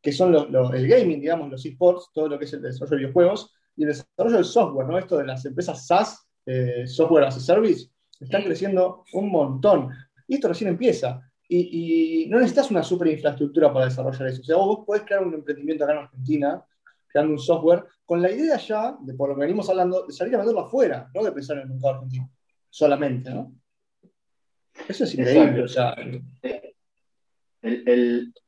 que 0.00 0.12
son 0.12 0.34
el 0.34 0.88
gaming, 0.88 1.20
digamos, 1.20 1.50
los 1.50 1.64
esports, 1.66 2.10
todo 2.14 2.28
lo 2.28 2.38
que 2.38 2.44
es 2.44 2.52
el 2.52 2.62
desarrollo 2.62 2.90
de 2.90 2.96
videojuegos 2.98 3.52
y 3.76 3.82
el 3.82 3.88
desarrollo 3.88 4.36
del 4.36 4.44
software, 4.44 4.86
¿no? 4.86 4.98
Esto 4.98 5.18
de 5.18 5.26
las 5.26 5.44
empresas 5.44 5.86
SaaS, 5.86 6.26
eh, 6.46 6.86
Software 6.86 7.24
as 7.24 7.36
a 7.36 7.40
Service, 7.40 7.90
están 8.20 8.42
creciendo 8.44 9.04
un 9.12 9.30
montón. 9.30 9.90
Y 10.28 10.36
esto 10.36 10.48
recién 10.48 10.70
empieza. 10.70 11.20
Y, 11.48 12.26
no 12.28 12.38
necesitas 12.38 12.70
una 12.70 12.82
super 12.82 13.08
infraestructura 13.08 13.72
para 13.72 13.86
desarrollar 13.86 14.28
eso. 14.28 14.40
O 14.40 14.44
sea, 14.44 14.56
vos 14.56 14.84
podés 14.84 15.02
crear 15.04 15.24
un 15.24 15.34
emprendimiento 15.34 15.84
acá 15.84 15.92
en 15.92 15.98
Argentina, 16.00 16.64
creando 17.06 17.32
un 17.32 17.38
software, 17.38 17.84
con 18.04 18.20
la 18.20 18.30
idea 18.30 18.56
ya, 18.56 18.96
de 19.00 19.14
por 19.14 19.28
lo 19.28 19.34
que 19.36 19.42
venimos 19.42 19.68
hablando, 19.70 20.06
de 20.06 20.12
salir 20.12 20.34
a 20.34 20.38
venderlo 20.38 20.62
afuera, 20.62 21.08
no 21.14 21.24
de 21.24 21.32
pensar 21.32 21.56
en 21.56 21.64
el 21.64 21.68
mercado 21.70 21.94
argentino 21.94 22.30
solamente, 22.68 23.30
¿no? 23.30 23.54
Eso 24.88 25.04
es 25.04 25.14
increíble. 25.14 25.62
O 25.62 25.68
sea, 25.68 25.94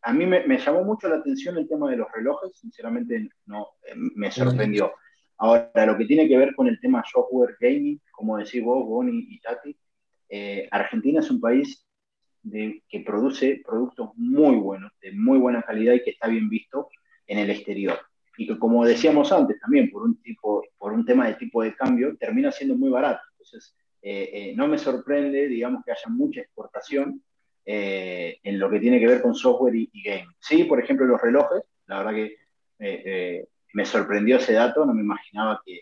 a 0.02 0.12
mí 0.12 0.26
me, 0.26 0.58
llamó 0.58 0.84
mucho 0.84 1.08
la 1.08 1.16
atención 1.16 1.56
el 1.56 1.68
tema 1.68 1.90
de 1.90 1.96
los 1.96 2.12
relojes, 2.12 2.56
sinceramente 2.58 3.30
no, 3.46 3.68
eh, 3.86 3.94
me 3.94 4.30
sorprendió. 4.30 4.92
Ahora, 5.38 5.86
lo 5.86 5.96
que 5.96 6.04
tiene 6.04 6.28
que 6.28 6.36
ver 6.36 6.54
con 6.54 6.66
el 6.66 6.78
tema 6.80 7.02
software 7.10 7.56
gaming, 7.60 8.00
como 8.10 8.36
decís 8.36 8.62
vos, 8.62 8.84
Bonnie 8.84 9.26
y 9.30 9.40
Tati, 9.40 9.76
eh, 10.28 10.68
Argentina 10.70 11.20
es 11.20 11.30
un 11.30 11.40
país 11.40 11.87
que 12.50 13.00
produce 13.00 13.62
productos 13.64 14.10
muy 14.16 14.56
buenos, 14.56 14.92
de 15.00 15.12
muy 15.12 15.38
buena 15.38 15.62
calidad 15.62 15.94
y 15.94 16.02
que 16.02 16.10
está 16.10 16.28
bien 16.28 16.48
visto 16.48 16.88
en 17.26 17.38
el 17.38 17.50
exterior. 17.50 17.98
Y 18.36 18.46
que 18.46 18.58
como 18.58 18.84
decíamos 18.84 19.32
antes 19.32 19.58
también, 19.60 19.90
por 19.90 20.02
un, 20.02 20.20
tipo, 20.22 20.64
por 20.78 20.92
un 20.92 21.04
tema 21.04 21.26
de 21.26 21.34
tipo 21.34 21.62
de 21.62 21.74
cambio, 21.74 22.16
termina 22.16 22.52
siendo 22.52 22.76
muy 22.76 22.88
barato. 22.88 23.20
Entonces, 23.32 23.74
eh, 24.00 24.30
eh, 24.32 24.54
no 24.56 24.68
me 24.68 24.78
sorprende, 24.78 25.48
digamos, 25.48 25.84
que 25.84 25.90
haya 25.90 26.08
mucha 26.08 26.40
exportación 26.40 27.22
eh, 27.64 28.38
en 28.42 28.58
lo 28.58 28.70
que 28.70 28.78
tiene 28.78 29.00
que 29.00 29.08
ver 29.08 29.20
con 29.20 29.34
software 29.34 29.74
y, 29.74 29.90
game. 30.02 30.28
Sí, 30.38 30.64
por 30.64 30.80
ejemplo, 30.80 31.04
los 31.04 31.20
relojes, 31.20 31.62
la 31.86 31.98
verdad 31.98 32.14
que 32.14 33.48
me 33.74 33.84
sorprendió 33.84 34.36
ese 34.36 34.52
dato, 34.52 34.86
no 34.86 34.94
me 34.94 35.02
imaginaba 35.02 35.60
que, 35.66 35.80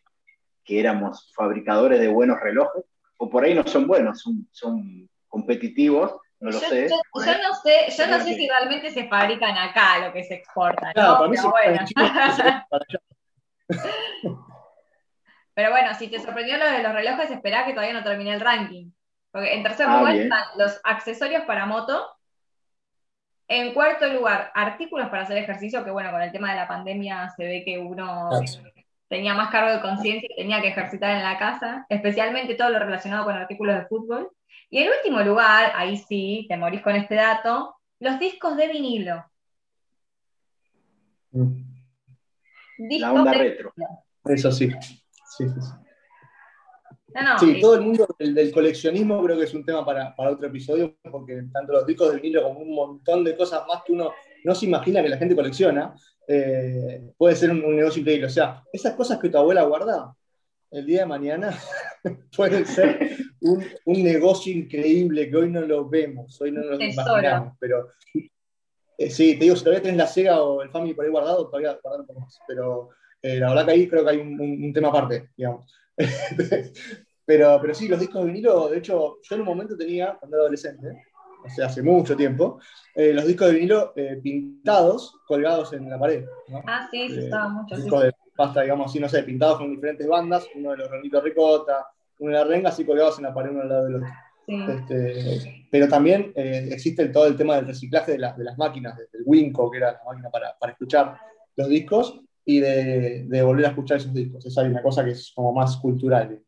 que, 0.65 0.81
éramos 0.81 1.31
fabricadores 1.35 2.01
de 2.01 2.09
buenos 2.09 2.41
relojes, 2.41 2.85
o 3.19 3.29
por 3.29 3.45
ahí 3.45 3.55
no 3.55 3.67
son 3.67 3.87
buenos, 3.87 4.21
son, 4.21 4.49
son 4.51 5.09
competitivos, 5.29 6.17
no 6.41 6.51
lo 6.51 6.59
sé. 6.59 6.89
Yo, 6.89 6.97
no 7.15 7.55
sé, 7.63 7.87
yo 7.97 8.07
no 8.07 8.19
sé 8.21 8.35
si 8.35 8.49
realmente 8.49 8.91
se 8.91 9.09
fabrican 9.09 9.57
acá 9.57 9.99
lo 10.07 10.13
que 10.13 10.25
se 10.25 10.35
exporta. 10.35 10.93
¿no? 10.95 11.19
para 11.19 11.29
mí 11.29 11.37
Pero, 11.37 11.51
bueno. 11.51 11.85
Pero 15.55 15.71
bueno, 15.71 15.95
si 15.95 16.09
te 16.09 16.21
sorprendió 16.21 16.59
lo 16.59 16.67
de 16.67 16.83
los 16.83 16.93
relojes, 16.93 17.31
espera 17.31 17.65
que 17.65 17.73
todavía 17.73 17.95
no 17.95 18.05
termine 18.05 18.35
el 18.35 18.41
ranking. 18.41 18.91
Porque 19.31 19.55
en 19.55 19.63
tercer 19.63 19.87
ah, 19.89 19.99
lugar 19.99 20.15
están 20.17 20.45
los 20.59 20.79
accesorios 20.85 21.45
para 21.45 21.65
moto. 21.65 22.07
En 23.49 23.73
cuarto 23.73 24.07
lugar, 24.09 24.51
artículos 24.55 25.09
para 25.09 25.23
hacer 25.23 25.39
ejercicio, 25.39 25.83
que 25.83 25.91
bueno, 25.91 26.11
con 26.11 26.21
el 26.21 26.33
tema 26.33 26.51
de 26.51 26.57
la 26.57 26.69
pandemia 26.69 27.31
se 27.31 27.45
ve 27.45 27.63
que 27.65 27.79
uno 27.79 28.29
tenía 29.09 29.35
más 29.35 29.51
cargo 29.51 29.71
de 29.71 29.81
conciencia 29.81 30.29
y 30.31 30.37
tenía 30.37 30.61
que 30.61 30.69
ejercitar 30.69 31.17
en 31.17 31.23
la 31.23 31.39
casa, 31.39 31.87
especialmente 31.89 32.55
todo 32.55 32.71
lo 32.71 32.79
relacionado 32.79 33.25
con 33.25 33.37
artículos 33.37 33.77
de 33.77 33.87
fútbol. 33.87 34.31
Y 34.71 34.79
en 34.79 34.91
último 34.91 35.23
lugar, 35.23 35.73
ahí 35.75 35.97
sí, 35.97 36.47
te 36.49 36.57
morís 36.57 36.83
con 36.83 36.97
este 36.97 37.15
dato, 37.15 37.77
los 38.01 38.19
discos 38.19 38.57
de 38.57 38.69
vinilo. 38.69 39.25
Mm. 41.31 41.53
la 42.99 43.13
onda 43.13 43.33
retro. 43.33 43.73
Eso 44.25 44.51
sí. 44.51 44.71
Sí, 45.37 45.45
sí, 47.39 47.61
todo 47.61 47.77
el 47.77 47.83
mundo 47.83 48.07
del, 48.19 48.53
coleccionismo 48.53 49.23
creo 49.23 49.39
que 49.39 49.45
es 49.45 49.55
un 49.55 49.65
tema 49.65 49.85
para, 49.85 50.15
otro 50.17 50.49
episodio, 50.49 50.97
porque 51.11 51.45
tanto 51.53 51.73
los 51.73 51.87
discos 51.87 52.13
de 52.13 52.21
vinilo 52.21 52.43
como 52.43 52.61
un 52.61 52.75
montón 52.75 53.25
de 53.25 53.37
cosas 53.37 53.67
más 53.67 53.83
que 53.85 53.93
uno 53.93 54.13
no 54.45 54.55
se 54.55 54.67
imagina 54.67 55.03
que 55.03 55.09
la 55.09 55.17
gente 55.17 55.35
colecciona, 55.35 55.95
eh, 56.29 57.13
puede 57.17 57.35
ser 57.35 57.51
un, 57.51 57.65
un, 57.65 57.77
negocio 57.77 58.01
increíble. 58.01 58.27
O 58.27 58.31
sea, 58.31 58.63
esas 58.73 58.95
cosas 58.95 59.19
que 59.19 59.29
tu 59.29 59.39
abuela 59.39 59.63
guarda, 59.63 60.15
el 60.77 60.85
día 60.85 61.01
de 61.01 61.07
mañana 61.07 61.59
pueden 62.37 62.67
ser 62.67 63.17
un, 63.41 63.65
negocio 63.87 64.53
increíble 64.53 65.31
que 65.31 65.37
hoy 65.37 65.51
no 65.51 65.63
lo 65.63 65.89
vemos, 65.89 66.39
hoy 66.41 66.53
no 66.53 66.63
lo 66.63 66.81
imaginamos, 66.81 67.57
pero 67.59 67.93
eh, 68.99 69.11
sí, 69.11 69.35
te 69.35 69.45
digo, 69.45 69.57
si 69.57 69.65
todavía 69.65 69.83
tenés 69.83 69.97
la 69.97 70.07
Sega 70.07 70.43
o 70.43 70.63
el 70.63 70.71
Family 70.71 70.95
por 70.95 71.05
ahí 71.05 71.11
guardado, 71.11 71.49
todavía 71.49 71.79
poco 71.81 72.21
más, 72.21 72.39
pero 72.47 72.91
eh, 73.23 73.39
la 73.39 73.49
verdad 73.49 73.67
que 73.67 73.71
ahí 73.73 73.89
creo 73.89 74.05
que 74.05 74.11
hay 74.11 74.19
un, 74.19 74.73
tema 74.75 74.89
aparte, 74.89 75.31
digamos. 75.37 75.73
pero, 77.25 77.59
pero 77.61 77.75
sí, 77.75 77.89
los 77.89 78.01
discos 78.01 78.23
de 78.23 78.27
vinilo, 78.27 78.69
de 78.69 78.79
hecho, 78.79 79.19
yo 79.23 79.35
en 79.35 79.41
un 79.41 79.47
momento 79.47 79.77
tenía, 79.77 80.17
cuando 80.19 80.37
era 80.37 80.43
adolescente, 80.43 80.89
o 81.43 81.49
sea, 81.49 81.67
hace 81.67 81.83
mucho 81.83 82.17
tiempo, 82.17 82.61
eh, 82.95 83.15
los 83.15 83.27
discos 83.27 83.49
de 83.49 83.55
vinilo 83.55 83.95
pintados, 84.23 85.21
colgados 85.27 85.73
en 85.73 85.89
la 85.89 85.99
pared. 85.99 86.25
Ah, 86.67 86.87
sí, 86.91 87.09
se 87.09 87.25
estaba 87.25 87.49
mucho. 87.49 87.77
Discos 87.77 88.03
de 88.03 88.13
pasta, 88.37 88.63
digamos, 88.63 88.91
así, 88.91 89.01
no 89.01 89.09
sé, 89.09 89.23
pintados 89.23 89.59
con 89.59 89.71
diferentes 89.71 90.07
bandas, 90.07 90.47
uno 90.55 90.73
de 90.73 90.77
los 90.79 90.91
Ronitos 90.91 91.25
Ricota, 91.25 91.87
uno 92.19 92.33
de 92.33 92.39
la 92.39 92.45
renga, 92.45 92.69
así 92.69 92.85
colgados 92.85 93.19
en 93.19 93.25
la 93.25 93.35
pared 93.35 93.51
uno 93.51 93.63
al 93.63 93.69
lado 93.69 93.85
del 93.85 93.95
otro. 93.97 94.09
Este, 94.47 95.67
pero 95.71 95.89
también 95.89 96.33
eh, 96.37 96.69
existe 96.71 97.09
todo 97.09 97.27
el 97.27 97.37
tema 97.37 97.57
del 97.57 97.67
reciclaje 97.67 98.13
de, 98.13 98.19
de 98.19 98.45
las 98.45 98.57
máquinas, 98.57 98.97
del 98.97 99.23
Winco, 99.25 99.71
que 99.71 99.79
era 99.79 99.93
la 99.93 100.05
máquina 100.07 100.31
para, 100.31 100.57
para 100.59 100.73
escuchar 100.73 101.19
los 101.57 101.69
discos, 101.69 102.21
y 102.45 102.61
de, 102.61 103.25
de, 103.27 103.43
volver 103.43 103.67
a 103.67 103.69
escuchar 103.71 103.97
esos 103.97 104.15
discos. 104.15 104.47
Esa 104.47 104.63
es 104.63 104.69
una 104.69 104.83
cosa 104.83 105.05
que 105.05 105.11
es 105.11 105.33
como 105.35 105.53
más 105.53 105.77
cultural. 105.79 106.41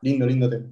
Lindo, 0.00 0.24
lindo 0.24 0.48
tema. 0.48 0.68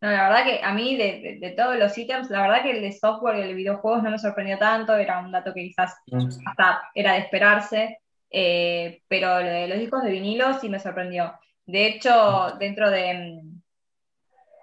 No, 0.00 0.10
la 0.10 0.28
verdad 0.28 0.44
que 0.44 0.60
a 0.62 0.72
mí, 0.72 0.96
de, 0.96 1.38
de, 1.40 1.50
todos 1.50 1.78
los 1.78 1.96
ítems, 1.96 2.30
la 2.30 2.42
verdad 2.42 2.62
que 2.62 2.70
el 2.70 2.82
de 2.82 2.92
software 2.92 3.36
y 3.36 3.42
el 3.42 3.48
de 3.48 3.54
videojuegos 3.54 4.02
no 4.02 4.10
me 4.10 4.18
sorprendió 4.18 4.58
tanto, 4.58 4.94
era 4.94 5.20
un 5.20 5.32
dato 5.32 5.52
que 5.52 5.62
quizás 5.62 5.94
mm. 6.06 6.28
hasta 6.46 6.82
era 6.94 7.12
de 7.12 7.18
esperarse, 7.20 7.98
eh, 8.36 9.00
pero 9.06 9.40
lo 9.40 9.46
de 9.48 9.68
los 9.68 9.78
discos 9.78 10.02
de 10.02 10.10
vinilo 10.10 10.58
sí 10.58 10.68
me 10.68 10.80
sorprendió. 10.80 11.38
De 11.66 11.86
hecho, 11.86 12.56
dentro 12.58 12.90
de, 12.90 13.40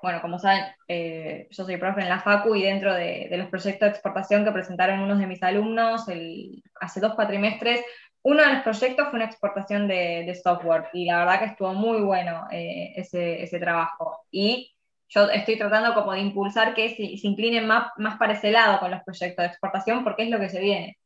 bueno, 0.02 0.22
como 0.22 0.40
saben, 0.40 0.66
eh, 0.90 1.48
yo 1.50 1.64
soy 1.64 1.78
profe 1.78 2.02
en 2.02 2.10
la 2.10 2.20
FACU 2.20 2.54
y 2.56 2.64
dentro 2.64 2.94
de, 2.94 3.30
los 3.32 3.48
proyectos 3.48 3.88
de 3.88 3.92
exportación 3.92 4.44
que 4.44 4.52
presentaron 4.52 5.00
unos 5.00 5.20
de 5.20 5.28
mis 5.28 5.42
alumnos 5.42 6.10
el, 6.10 6.62
hace 6.82 7.00
dos 7.00 7.16
cuatrimestres, 7.16 7.82
uno 8.24 8.44
de 8.44 8.54
los 8.56 8.64
proyectos 8.64 9.08
fue 9.08 9.16
una 9.16 9.26
exportación 9.26 9.88
de, 9.88 10.38
software 10.44 10.90
y 10.92 11.06
la 11.06 11.20
verdad 11.20 11.40
que 11.40 11.46
estuvo 11.46 11.74
muy 11.74 12.02
bueno 12.02 12.48
eh, 12.52 12.94
ese, 12.98 13.60
trabajo. 13.60 14.26
Y 14.32 14.76
yo 15.08 15.30
estoy 15.30 15.58
tratando 15.58 15.94
como 15.96 16.12
de 16.12 16.20
impulsar 16.20 16.74
que 16.74 16.90
se, 16.90 17.18
se 17.18 17.28
inclinen 17.28 17.68
más, 17.68 17.92
más 17.98 18.18
para 18.18 18.34
ese 18.34 18.52
lado 18.52 18.80
con 18.80 18.92
los 18.92 19.02
proyectos 19.04 19.44
de 19.44 19.48
exportación 19.48 20.04
porque 20.04 20.24
es 20.24 20.30
lo 20.30 20.40
que 20.40 20.50
se 20.50 20.60
viene. 20.60 20.98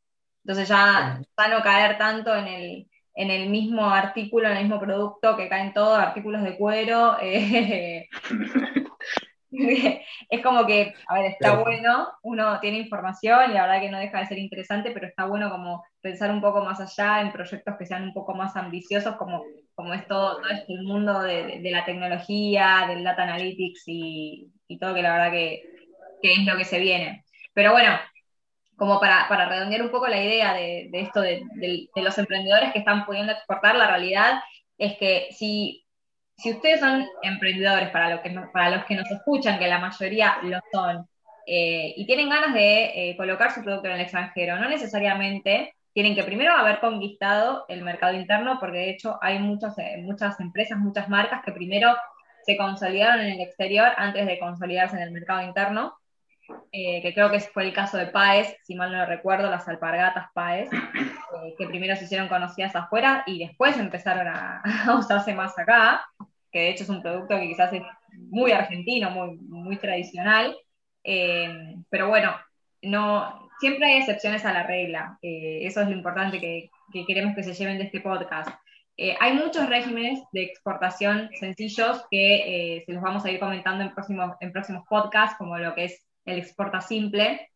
Entonces 0.45 0.69
ya, 0.69 1.19
ya 1.35 1.47
no 1.47 1.63
caer 1.63 1.97
tanto 1.97 2.35
en 2.35 2.47
el, 2.47 2.87
en 3.15 3.31
el 3.31 3.49
mismo 3.49 3.89
artículo, 3.89 4.47
en 4.47 4.57
el 4.57 4.63
mismo 4.65 4.79
producto, 4.79 5.35
que 5.35 5.49
caen 5.49 5.73
todos 5.73 5.97
artículos 5.97 6.43
de 6.43 6.55
cuero. 6.55 7.17
Eh, 7.19 8.07
es 10.29 10.43
como 10.43 10.67
que, 10.67 10.93
a 11.07 11.15
ver, 11.15 11.31
está 11.31 11.55
bueno, 11.55 12.09
uno 12.21 12.59
tiene 12.59 12.77
información 12.77 13.49
y 13.49 13.53
la 13.55 13.63
verdad 13.63 13.81
que 13.81 13.89
no 13.89 13.97
deja 13.97 14.19
de 14.19 14.27
ser 14.27 14.37
interesante, 14.37 14.91
pero 14.91 15.07
está 15.07 15.25
bueno 15.25 15.49
como 15.49 15.83
pensar 15.99 16.29
un 16.29 16.41
poco 16.41 16.63
más 16.63 16.79
allá 16.79 17.21
en 17.21 17.31
proyectos 17.31 17.75
que 17.79 17.87
sean 17.87 18.03
un 18.03 18.13
poco 18.13 18.35
más 18.35 18.55
ambiciosos, 18.55 19.15
como, 19.15 19.45
como 19.73 19.95
es 19.95 20.05
todo, 20.07 20.41
todo 20.41 20.51
este 20.51 20.75
mundo 20.83 21.23
de, 21.23 21.59
la 21.71 21.85
tecnología, 21.85 22.85
del 22.87 23.03
data 23.03 23.23
analytics 23.23 23.81
y, 23.87 24.51
todo, 24.79 24.93
que 24.93 25.01
la 25.01 25.13
verdad 25.13 25.31
que, 25.31 25.63
que 26.21 26.33
es 26.33 26.45
lo 26.45 26.55
que 26.55 26.65
se 26.65 26.79
viene. 26.79 27.25
Pero 27.55 27.71
bueno, 27.71 27.97
como 28.77 28.99
para, 28.99 29.27
redondear 29.47 29.81
un 29.81 29.89
poco 29.89 30.07
la 30.07 30.21
idea 30.21 30.53
de, 30.53 30.89
esto 30.93 31.21
de, 31.21 31.43
los 31.95 32.17
emprendedores 32.17 32.73
que 32.73 32.79
están 32.79 33.05
pudiendo 33.05 33.31
exportar, 33.31 33.75
la 33.75 33.87
realidad 33.87 34.41
es 34.77 34.97
que 34.97 35.27
si, 35.31 35.85
si 36.37 36.51
ustedes 36.51 36.79
son 36.79 37.05
emprendedores, 37.21 37.89
para, 37.89 38.09
lo 38.09 38.21
que, 38.21 38.31
para 38.51 38.69
los 38.71 38.85
que 38.85 38.95
nos 38.95 39.09
escuchan, 39.09 39.59
que 39.59 39.67
la 39.67 39.79
mayoría 39.79 40.37
lo 40.43 40.59
son, 40.71 41.07
y 41.47 42.05
tienen 42.07 42.29
ganas 42.29 42.53
de 42.53 43.13
colocar 43.17 43.51
su 43.51 43.61
producto 43.61 43.87
en 43.87 43.95
el 43.95 44.01
extranjero. 44.01 44.57
No 44.57 44.67
necesariamente 44.67 45.75
tienen 45.93 46.13
que 46.13 46.23
primero 46.23 46.53
haber 46.53 46.81
conquistado 46.81 47.65
el 47.69 47.81
mercado 47.81 48.13
interno, 48.13 48.57
porque 48.59 48.79
de 48.79 48.89
hecho 48.89 49.17
hay 49.21 49.39
muchas, 49.39 49.75
muchas 49.99 50.39
empresas, 50.41 50.77
muchas 50.77 51.07
marcas 51.07 51.41
que 51.45 51.53
primero 51.53 51.95
se 52.45 52.57
consolidaron 52.57 53.21
en 53.21 53.33
el 53.33 53.41
exterior 53.41 53.89
antes 53.95 54.25
de 54.25 54.37
consolidarse 54.37 54.97
en 54.97 55.03
el 55.03 55.11
mercado 55.11 55.41
interno, 55.41 55.95
eh, 56.71 57.01
que 57.01 57.13
creo 57.13 57.31
que 57.31 57.39
fue 57.39 57.63
el 57.63 57.73
caso 57.73 57.97
de 57.97 58.07
Paes, 58.07 58.55
si 58.63 58.75
mal 58.75 58.91
no 58.91 59.05
recuerdo, 59.05 59.49
las 59.49 59.67
alpargatas 59.67 60.27
Paes, 60.33 60.69
eh, 60.71 61.55
que 61.57 61.67
primero 61.67 61.95
se 61.95 62.05
hicieron 62.05 62.27
conocidas 62.27 62.75
afuera 62.75 63.23
y 63.25 63.39
después 63.39 63.77
empezaron 63.77 64.27
a, 64.27 64.61
usarse 64.97 65.33
más 65.33 65.57
acá, 65.57 66.05
que 66.51 66.59
de 66.59 66.69
hecho 66.69 66.83
es 66.83 66.89
un 66.89 67.01
producto 67.01 67.39
que 67.39 67.47
quizás 67.47 67.73
es 67.73 67.83
muy 68.17 68.51
argentino, 68.51 69.09
muy, 69.09 69.37
muy 69.37 69.77
tradicional, 69.77 70.55
eh, 71.05 71.75
pero 71.89 72.09
bueno, 72.09 72.35
no, 72.81 73.49
siempre 73.59 73.85
hay 73.85 73.99
excepciones 73.99 74.43
a 74.43 74.53
la 74.53 74.63
regla. 74.63 75.17
Eh, 75.21 75.59
eso 75.63 75.81
es 75.81 75.87
lo 75.87 75.93
importante 75.93 76.39
que, 76.39 76.69
queremos 77.05 77.35
que 77.35 77.43
se 77.43 77.53
lleven 77.53 77.77
de 77.77 77.85
este 77.85 78.01
podcast. 78.01 78.49
Eh, 78.97 79.15
hay 79.19 79.33
muchos 79.33 79.67
regímenes 79.69 80.23
de 80.31 80.43
exportación 80.43 81.29
sencillos 81.37 82.03
que 82.09 82.83
se 82.85 82.93
los 82.93 83.03
vamos 83.03 83.25
a 83.25 83.31
ir 83.31 83.39
comentando 83.39 83.83
en 83.83 83.93
próximos, 83.93 84.35
en 84.39 84.51
próximos 84.51 84.85
podcasts, 84.89 85.37
como 85.37 85.57
lo 85.57 85.75
que 85.75 85.85
es 85.85 86.04
el 86.25 86.39
exporta 86.39 86.81
simple. 86.81 87.49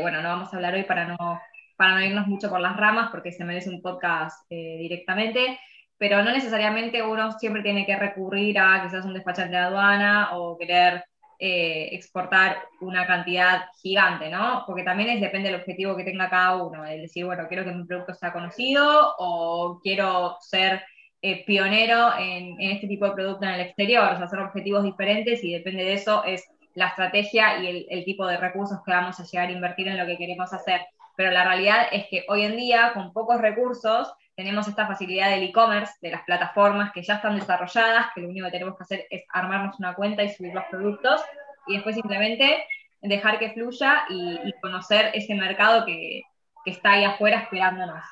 bueno, 0.00 0.22
no 0.22 0.28
vamos 0.28 0.52
a 0.52 0.56
hablar 0.56 0.74
hoy 0.74 0.84
para 0.84 1.06
no, 1.06 1.40
para 1.76 1.94
no 1.94 2.04
irnos 2.04 2.26
mucho 2.26 2.48
por 2.50 2.60
las 2.60 2.76
ramas, 2.76 3.10
porque 3.10 3.32
se 3.32 3.44
merece 3.44 3.70
un 3.70 3.82
podcast 3.82 4.50
directamente, 4.50 5.58
pero 5.98 6.22
no 6.22 6.32
necesariamente 6.32 7.02
uno 7.02 7.32
siempre 7.32 7.62
tiene 7.62 7.86
que 7.86 7.96
recurrir 7.96 8.58
a 8.58 8.82
quizás 8.82 9.04
un 9.04 9.14
despachante 9.14 9.56
de 9.56 9.62
aduana 9.62 10.30
o 10.36 10.58
querer 10.58 11.04
eh, 11.38 11.90
exportar 11.92 12.56
una 12.80 13.06
cantidad 13.06 13.66
gigante, 13.82 14.30
¿no? 14.30 14.64
Porque 14.66 14.82
también 14.84 15.10
es, 15.10 15.20
depende 15.20 15.50
del 15.50 15.60
objetivo 15.60 15.94
que 15.94 16.04
tenga 16.04 16.30
cada 16.30 16.56
uno, 16.56 16.82
es 16.86 17.02
decir, 17.02 17.26
bueno, 17.26 17.46
quiero 17.46 17.62
que 17.62 17.72
mi 17.72 17.84
producto 17.84 18.14
sea 18.14 18.32
conocido 18.32 19.14
o 19.18 19.78
quiero 19.82 20.38
ser 20.40 20.82
eh, 21.20 21.44
pionero 21.44 22.12
en, 22.18 22.58
este 22.58 22.86
tipo 22.88 23.04
de 23.04 23.12
producto 23.12 23.44
en 23.44 23.50
el 23.50 23.60
exterior, 23.60 24.14
o 24.14 24.16
sea, 24.16 24.28
son 24.28 24.40
objetivos 24.40 24.82
diferentes 24.82 25.44
y 25.44 25.52
depende 25.52 25.84
de 25.84 25.92
eso 25.92 26.24
es 26.24 26.42
la 26.76 26.88
estrategia 26.88 27.58
y 27.58 27.86
el, 27.88 28.04
tipo 28.04 28.26
de 28.26 28.36
recursos 28.36 28.78
que 28.84 28.92
vamos 28.92 29.18
a 29.18 29.24
llegar 29.24 29.48
a 29.48 29.52
invertir 29.52 29.88
en 29.88 29.96
lo 29.96 30.04
que 30.04 30.18
queremos 30.18 30.52
hacer. 30.52 30.82
Pero 31.16 31.30
la 31.30 31.42
realidad 31.42 31.86
es 31.90 32.06
que 32.08 32.26
hoy 32.28 32.42
en 32.42 32.54
día, 32.54 32.92
con 32.92 33.14
pocos 33.14 33.40
recursos, 33.40 34.12
tenemos 34.34 34.68
esta 34.68 34.86
facilidad 34.86 35.30
del 35.30 35.44
e-commerce, 35.44 35.94
de 36.02 36.10
las 36.10 36.22
plataformas 36.24 36.92
que 36.92 37.02
ya 37.02 37.14
están 37.14 37.36
desarrolladas, 37.36 38.08
que 38.14 38.20
lo 38.20 38.28
único 38.28 38.44
que 38.46 38.52
tenemos 38.52 38.76
que 38.76 38.82
hacer 38.82 39.06
es 39.08 39.24
armarnos 39.32 39.78
una 39.78 39.94
cuenta 39.94 40.22
y 40.22 40.28
subir 40.28 40.52
los 40.52 40.64
productos 40.66 41.22
y 41.66 41.76
después 41.76 41.94
simplemente 41.94 42.62
dejar 43.00 43.38
que 43.38 43.52
fluya 43.52 44.04
y, 44.10 44.52
conocer 44.60 45.10
ese 45.14 45.34
mercado 45.34 45.86
que, 45.86 46.22
está 46.66 46.92
ahí 46.92 47.04
afuera 47.04 47.38
esperándonos. 47.38 48.04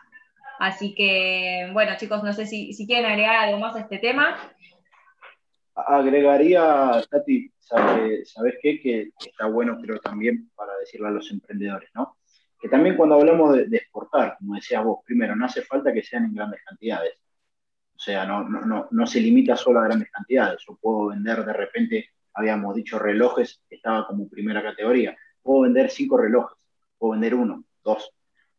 Así 0.60 0.94
que, 0.94 1.68
bueno, 1.72 1.96
chicos, 1.98 2.22
no 2.22 2.32
sé 2.32 2.46
si, 2.46 2.72
quieren 2.86 3.10
agregar 3.10 3.36
algo 3.36 3.58
más 3.58 3.76
a 3.76 3.80
este 3.80 3.98
tema. 3.98 4.38
Agregaría, 5.74 7.02
Tati, 7.10 7.52
¿sabes 7.66 8.58
qué? 8.62 8.80
Que 8.80 9.10
está 9.26 9.46
bueno, 9.46 9.78
creo, 9.80 9.98
también 10.00 10.50
para 10.54 10.76
decirle 10.78 11.08
a 11.08 11.12
los 11.12 11.30
emprendedores, 11.30 11.90
¿no? 11.94 12.16
que 12.64 12.70
también 12.70 12.96
cuando 12.96 13.16
hablamos 13.16 13.54
de, 13.54 13.76
exportar, 13.76 14.38
como 14.38 14.54
decías 14.54 14.82
vos, 14.82 15.00
primero, 15.04 15.36
no 15.36 15.44
hace 15.44 15.60
falta 15.60 15.92
que 15.92 16.02
sean 16.02 16.24
en 16.24 16.34
grandes 16.34 16.62
cantidades. 16.64 17.12
O 17.94 17.98
sea, 17.98 18.24
no, 18.24 18.48
no, 18.48 18.88
no, 18.90 19.06
se 19.06 19.20
limita 19.20 19.54
solo 19.54 19.80
a 19.80 19.84
grandes 19.84 20.10
cantidades. 20.10 20.64
Yo 20.66 20.78
puedo 20.80 21.08
vender 21.08 21.44
de 21.44 21.52
repente, 21.52 22.08
habíamos 22.32 22.74
dicho 22.74 22.98
relojes, 22.98 23.60
estaba 23.68 24.06
como 24.06 24.30
primera 24.30 24.62
categoría. 24.62 25.14
Puedo 25.42 25.64
vender 25.64 25.90
cinco 25.90 26.16
relojes, 26.16 26.56
puedo 26.96 27.12
vender 27.12 27.34
uno, 27.34 27.64
dos. 27.84 28.10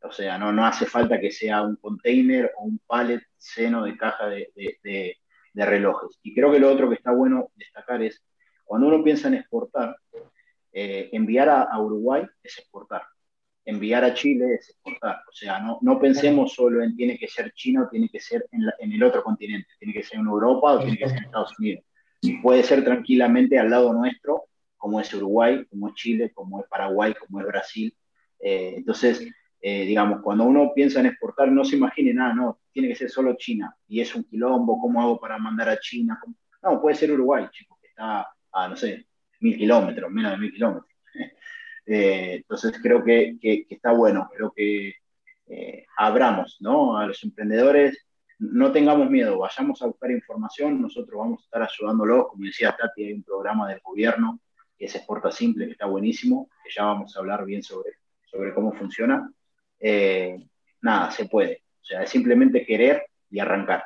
O 0.04 0.12
sea, 0.12 0.38
no, 0.38 0.52
no 0.52 0.68
hace 0.68 0.86
falta 0.86 1.20
que 1.20 1.32
sea 1.32 1.64
un 1.64 1.76
container 1.78 2.52
o 2.58 2.66
un 2.66 2.80
pallet 2.86 3.24
seno 3.38 3.86
de 3.86 3.98
caja 3.98 4.28
de, 4.28 4.52
de, 4.56 5.18
de 5.52 5.66
relojes. 5.66 6.20
Y 6.22 6.36
creo 6.36 6.52
que 6.52 6.60
lo 6.60 6.72
otro 6.72 6.90
que 6.90 6.96
está 6.98 7.12
bueno 7.12 7.50
destacar 7.56 8.04
es, 8.04 8.24
cuando 8.66 8.88
uno 8.88 9.04
piensa 9.04 9.30
en 9.30 9.36
exportar, 9.36 9.96
eh, 10.74 11.10
enviar 11.14 11.50
a 11.50 11.80
Uruguay 11.80 12.26
es 12.44 12.58
exportar 12.58 13.04
enviar 13.66 14.04
a 14.04 14.14
Chile 14.14 14.56
es 14.56 14.70
exportar. 14.70 15.18
O 15.28 15.32
sea, 15.32 15.60
no, 15.60 16.00
pensemos 16.00 16.54
solo 16.54 16.84
en 16.84 16.96
tiene 16.96 17.18
que 17.18 17.28
ser 17.28 17.52
China 17.54 17.84
o 17.84 17.90
tiene 17.90 18.08
que 18.10 18.20
ser 18.20 18.46
en, 18.52 18.92
el 18.92 19.04
otro 19.04 19.24
continente, 19.24 19.68
tiene 19.80 19.94
que 19.94 20.04
ser 20.04 20.20
en 20.20 20.28
Europa 20.28 20.74
o 20.74 20.80
tiene 20.80 20.98
que 20.98 21.10
ser 21.10 21.18
en 21.18 21.26
Estados 21.26 21.60
Unidos. 21.60 21.84
Puede 22.42 22.64
ser 22.64 22.84
tranquilamente 22.84 23.60
al 23.60 23.70
lado 23.70 23.92
nuestro, 23.94 24.46
como 24.78 25.00
es 25.00 25.14
Uruguay, 25.14 25.66
como 25.70 25.90
es 25.90 25.96
Chile, 25.96 26.32
como 26.34 26.62
es 26.62 26.68
Paraguay, 26.70 27.14
como 27.14 27.42
es 27.42 27.48
Brasil. 27.48 27.96
Eh, 28.40 28.76
entonces, 28.78 29.28
eh, 29.62 29.86
digamos, 29.86 30.22
cuando 30.22 30.44
uno 30.44 30.72
piensa 30.74 31.00
en 31.00 31.08
exportar, 31.08 31.52
no 31.52 31.66
se 31.66 31.76
imagine 31.76 32.14
nada, 32.14 32.34
no, 32.34 32.60
tiene 32.72 32.90
que 32.90 32.96
ser 32.96 33.10
solo 33.10 33.36
China. 33.36 33.76
Y 33.88 34.02
es 34.02 34.14
un 34.16 34.24
quilombo, 34.24 34.80
¿cómo 34.80 35.02
hago 35.02 35.20
para 35.20 35.38
mandar 35.38 35.70
a 35.70 35.80
China? 35.80 36.20
No, 36.62 36.82
puede 36.82 36.96
ser 36.96 37.12
Uruguay, 37.12 37.48
chicos, 37.52 37.78
que 37.82 37.88
está 37.88 38.28
a, 38.56 38.68
no 38.70 38.76
sé, 38.76 39.06
mil 39.42 39.58
kilómetros, 39.58 40.10
menos 40.12 40.32
de 40.32 40.38
mil 40.38 40.52
kilómetros. 40.52 40.92
Eh, 41.88 42.38
entonces 42.38 42.74
creo 42.82 43.04
que, 43.04 43.38
está 43.70 43.92
bueno, 43.92 44.28
creo 44.36 44.52
que 44.52 44.96
eh, 45.46 45.86
abramos 45.96 46.58
¿no? 46.60 46.98
a 46.98 47.06
los 47.06 47.24
emprendedores, 47.24 48.08
no 48.40 48.72
tengamos 48.72 49.08
miedo, 49.08 49.38
vayamos 49.38 49.84
a 49.84 49.86
buscar 49.86 50.10
información, 50.10 50.82
nosotros 50.82 51.16
vamos 51.16 51.42
a 51.42 51.46
estar 51.46 51.62
ayudándolos, 51.62 52.30
como 52.30 52.44
decía 52.44 52.76
Tati, 52.76 53.04
hay 53.04 53.14
un 53.14 53.22
programa 53.22 53.70
del 53.70 53.82
gobierno 53.82 54.40
que 54.76 54.86
es 54.86 54.96
Exporta 54.96 55.32
Simple, 55.32 55.68
que 55.68 55.74
está 55.74 55.86
buenísimo, 55.86 56.50
que 56.64 56.72
ya 56.76 56.86
vamos 56.86 57.16
a 57.16 57.20
hablar 57.20 57.46
bien 57.46 57.62
sobre, 57.62 57.92
sobre 58.26 58.52
cómo 58.52 58.74
funciona. 58.74 59.32
Eh, 59.80 60.44
nada, 60.82 61.12
se 61.12 61.26
puede, 61.26 61.62
o 61.82 61.86
sea, 61.86 62.02
es 62.02 62.10
simplemente 62.10 62.66
querer 62.66 63.06
y 63.30 63.38
arrancar. 63.38 63.84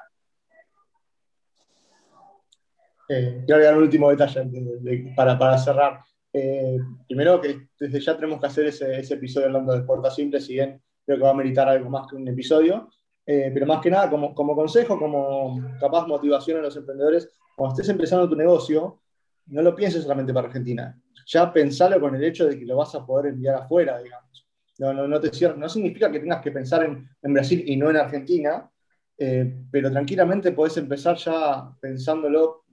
Quiero 3.09 3.55
agregar 3.55 3.75
un 3.75 3.83
último 3.83 4.09
detalle 4.09 5.13
para, 5.15 5.37
para 5.37 5.57
cerrar. 5.57 5.99
Eh, 6.31 6.77
primero 7.07 7.41
que 7.41 7.69
desde 7.79 7.99
ya 7.99 8.15
tenemos 8.15 8.39
que 8.39 8.47
hacer 8.47 8.67
ese, 8.67 8.99
episodio 8.99 9.47
hablando 9.47 9.71
de 9.71 9.79
Exporta 9.79 10.11
Simple, 10.11 10.39
si 10.39 10.53
bien 10.53 10.79
creo 11.03 11.17
que 11.17 11.23
va 11.23 11.31
a 11.31 11.35
meritar 11.35 11.67
algo 11.67 11.89
más 11.89 12.07
que 12.07 12.15
un 12.15 12.27
episodio, 12.27 12.89
eh, 13.25 13.49
pero 13.51 13.65
más 13.65 13.81
que 13.81 13.89
nada 13.89 14.09
como, 14.09 14.33
como, 14.35 14.55
consejo, 14.55 14.99
como 14.99 15.59
capaz 15.79 16.07
motivación 16.07 16.59
a 16.59 16.61
los 16.61 16.75
emprendedores, 16.75 17.31
cuando 17.55 17.73
estés 17.73 17.89
empezando 17.89 18.29
tu 18.29 18.35
negocio, 18.35 19.01
no 19.47 19.61
lo 19.63 19.75
pienses 19.75 20.03
solamente 20.03 20.33
para 20.33 20.47
Argentina, 20.47 20.95
ya 21.25 21.51
pensalo 21.51 21.99
con 21.99 22.15
el 22.15 22.23
hecho 22.23 22.45
de 22.45 22.59
que 22.59 22.65
lo 22.65 22.77
vas 22.77 22.93
a 22.93 23.05
poder 23.05 23.33
enviar 23.33 23.55
afuera, 23.55 23.97
digamos. 23.97 24.47
No, 24.77 24.93
no, 24.93 25.07
no 25.07 25.19
te 25.19 25.29
no 25.57 25.67
significa 25.67 26.09
que 26.11 26.19
tengas 26.19 26.41
que 26.41 26.51
pensar 26.51 26.85
en, 26.85 27.09
en 27.21 27.33
Brasil 27.33 27.63
y 27.65 27.75
no 27.75 27.89
en 27.89 27.97
Argentina, 27.97 28.69
eh, 29.17 29.63
pero 29.69 29.91
tranquilamente 29.91 30.53
podés 30.53 30.77
empezar 30.77 31.17
ya 31.17 31.69
pensándolo 31.81 32.63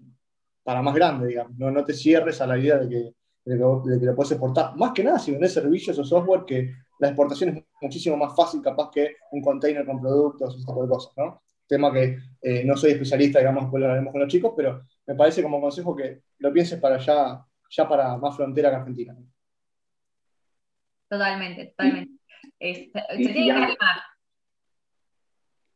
para 0.66 0.82
más 0.82 0.96
grande, 0.96 1.28
digamos. 1.28 1.56
No, 1.56 1.70
no 1.70 1.84
te 1.84 1.94
cierres 1.94 2.40
a 2.40 2.46
la 2.48 2.58
idea 2.58 2.76
de 2.78 2.88
que 2.88 3.14
de 3.46 4.00
que, 4.00 4.06
lo 4.06 4.14
puedes 4.16 4.32
exportar. 4.32 4.76
Más 4.76 4.92
que 4.92 5.04
nada 5.04 5.20
si 5.20 5.30
vendes 5.30 5.54
servicios 5.54 5.96
o 5.98 6.04
software, 6.04 6.44
que 6.44 6.74
la 6.98 7.08
exportación 7.08 7.50
es 7.50 7.64
muchísimo 7.80 8.16
más 8.16 8.34
fácil 8.34 8.60
capaz 8.60 8.90
que 8.90 9.16
un 9.30 9.40
container 9.40 9.86
con 9.86 10.00
productos, 10.00 10.56
ese 10.56 10.66
tipo 10.66 10.82
de 10.82 10.88
cosas, 10.88 11.12
¿no? 11.16 11.42
Tema 11.68 11.92
que 11.92 12.18
eh, 12.42 12.64
no 12.64 12.76
soy 12.76 12.92
especialista, 12.92 13.38
digamos, 13.38 13.64
después 13.64 13.80
lo 13.80 13.86
hablaremos 13.86 14.12
con 14.12 14.20
los 14.20 14.30
chicos, 14.30 14.52
pero 14.56 14.82
me 15.06 15.14
parece 15.14 15.44
como 15.44 15.60
consejo 15.60 15.94
que 15.94 16.22
lo 16.38 16.52
pienses 16.52 16.80
para 16.80 16.98
ya, 16.98 17.40
ya 17.70 17.88
para 17.88 18.16
más 18.16 18.34
frontera 18.34 18.70
que 18.70 18.76
Argentina. 18.76 19.16
Totalmente, 21.08 21.66
totalmente. 21.66 22.20
Se 22.58 22.90
tiene 23.16 23.68
que 23.68 23.76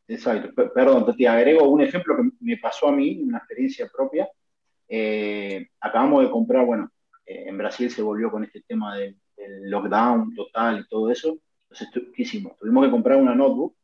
Exacto, 0.09 0.73
perdón, 0.75 1.15
te 1.17 1.29
agrego 1.29 1.69
un 1.69 1.83
ejemplo 1.83 2.17
que 2.17 2.31
me 2.41 2.57
pasó 2.57 2.89
a 2.89 2.93
mí, 2.93 3.21
una 3.23 3.39
experiencia 3.39 3.89
propia. 3.95 4.29
Eh, 4.93 5.69
acabamos 5.81 6.25
de 6.25 6.31
comprar, 6.31 6.67
bueno, 6.67 6.91
eh, 7.25 7.45
en 7.47 7.57
Brasil 7.57 7.89
se 7.91 8.03
volvió 8.03 8.29
con 8.29 8.43
este 8.45 8.63
tema 8.63 8.97
del, 8.97 9.17
lockdown 9.63 10.35
total 10.35 10.81
y 10.81 10.89
todo 10.89 11.11
eso. 11.11 11.39
Entonces, 11.71 11.89
¿qué 12.15 12.23
hicimos? 12.23 12.57
Tuvimos 12.59 12.85
que 12.85 12.91
comprar 12.91 13.17
una 13.17 13.35
notebook 13.35 13.75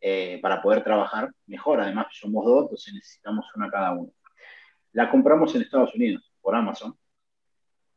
eh, 0.00 0.40
para 0.42 0.60
poder 0.60 0.82
trabajar 0.82 1.30
mejor. 1.46 1.80
Además, 1.80 2.06
somos 2.10 2.44
dos, 2.44 2.62
entonces 2.62 2.94
necesitamos 2.94 3.46
una 3.54 3.70
cada 3.70 3.92
uno. 3.92 4.10
La 4.92 5.10
compramos 5.10 5.54
en 5.54 5.62
Estados 5.62 5.94
Unidos 5.94 6.32
por 6.40 6.56
Amazon 6.56 6.96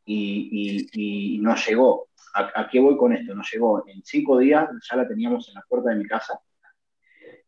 y, 0.04 1.38
nos 1.42 1.66
llegó. 1.66 2.08
¿A, 2.34 2.68
qué 2.70 2.78
voy 2.78 2.96
con 2.96 3.12
esto? 3.12 3.34
Nos 3.34 3.50
llegó 3.50 3.84
en 3.88 4.02
cinco 4.04 4.38
días, 4.38 4.68
ya 4.88 4.96
la 4.96 5.08
teníamos 5.08 5.48
en 5.48 5.54
la 5.54 5.64
puerta 5.68 5.90
de 5.90 5.96
mi 5.96 6.06
casa. 6.06 6.38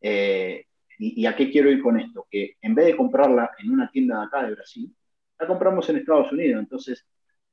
Eh, 0.01 0.67
y, 0.99 1.27
a 1.27 1.37
qué 1.37 1.51
quiero 1.51 1.71
ir 1.71 1.83
con 1.83 2.01
esto? 2.01 2.27
Que 2.31 2.57
en 2.61 2.75
vez 2.75 2.87
de 2.87 2.97
comprarla 2.97 3.51
en 3.59 3.71
una 3.71 3.91
tienda 3.91 4.19
de 4.19 4.27
acá 4.27 4.43
de 4.45 4.55
Brasil, 4.55 4.95
la 5.43 5.49
compramos 5.49 5.89
en 5.89 5.97
Estados 5.97 6.33
Unidos. 6.33 6.61
Entonces, 6.61 7.05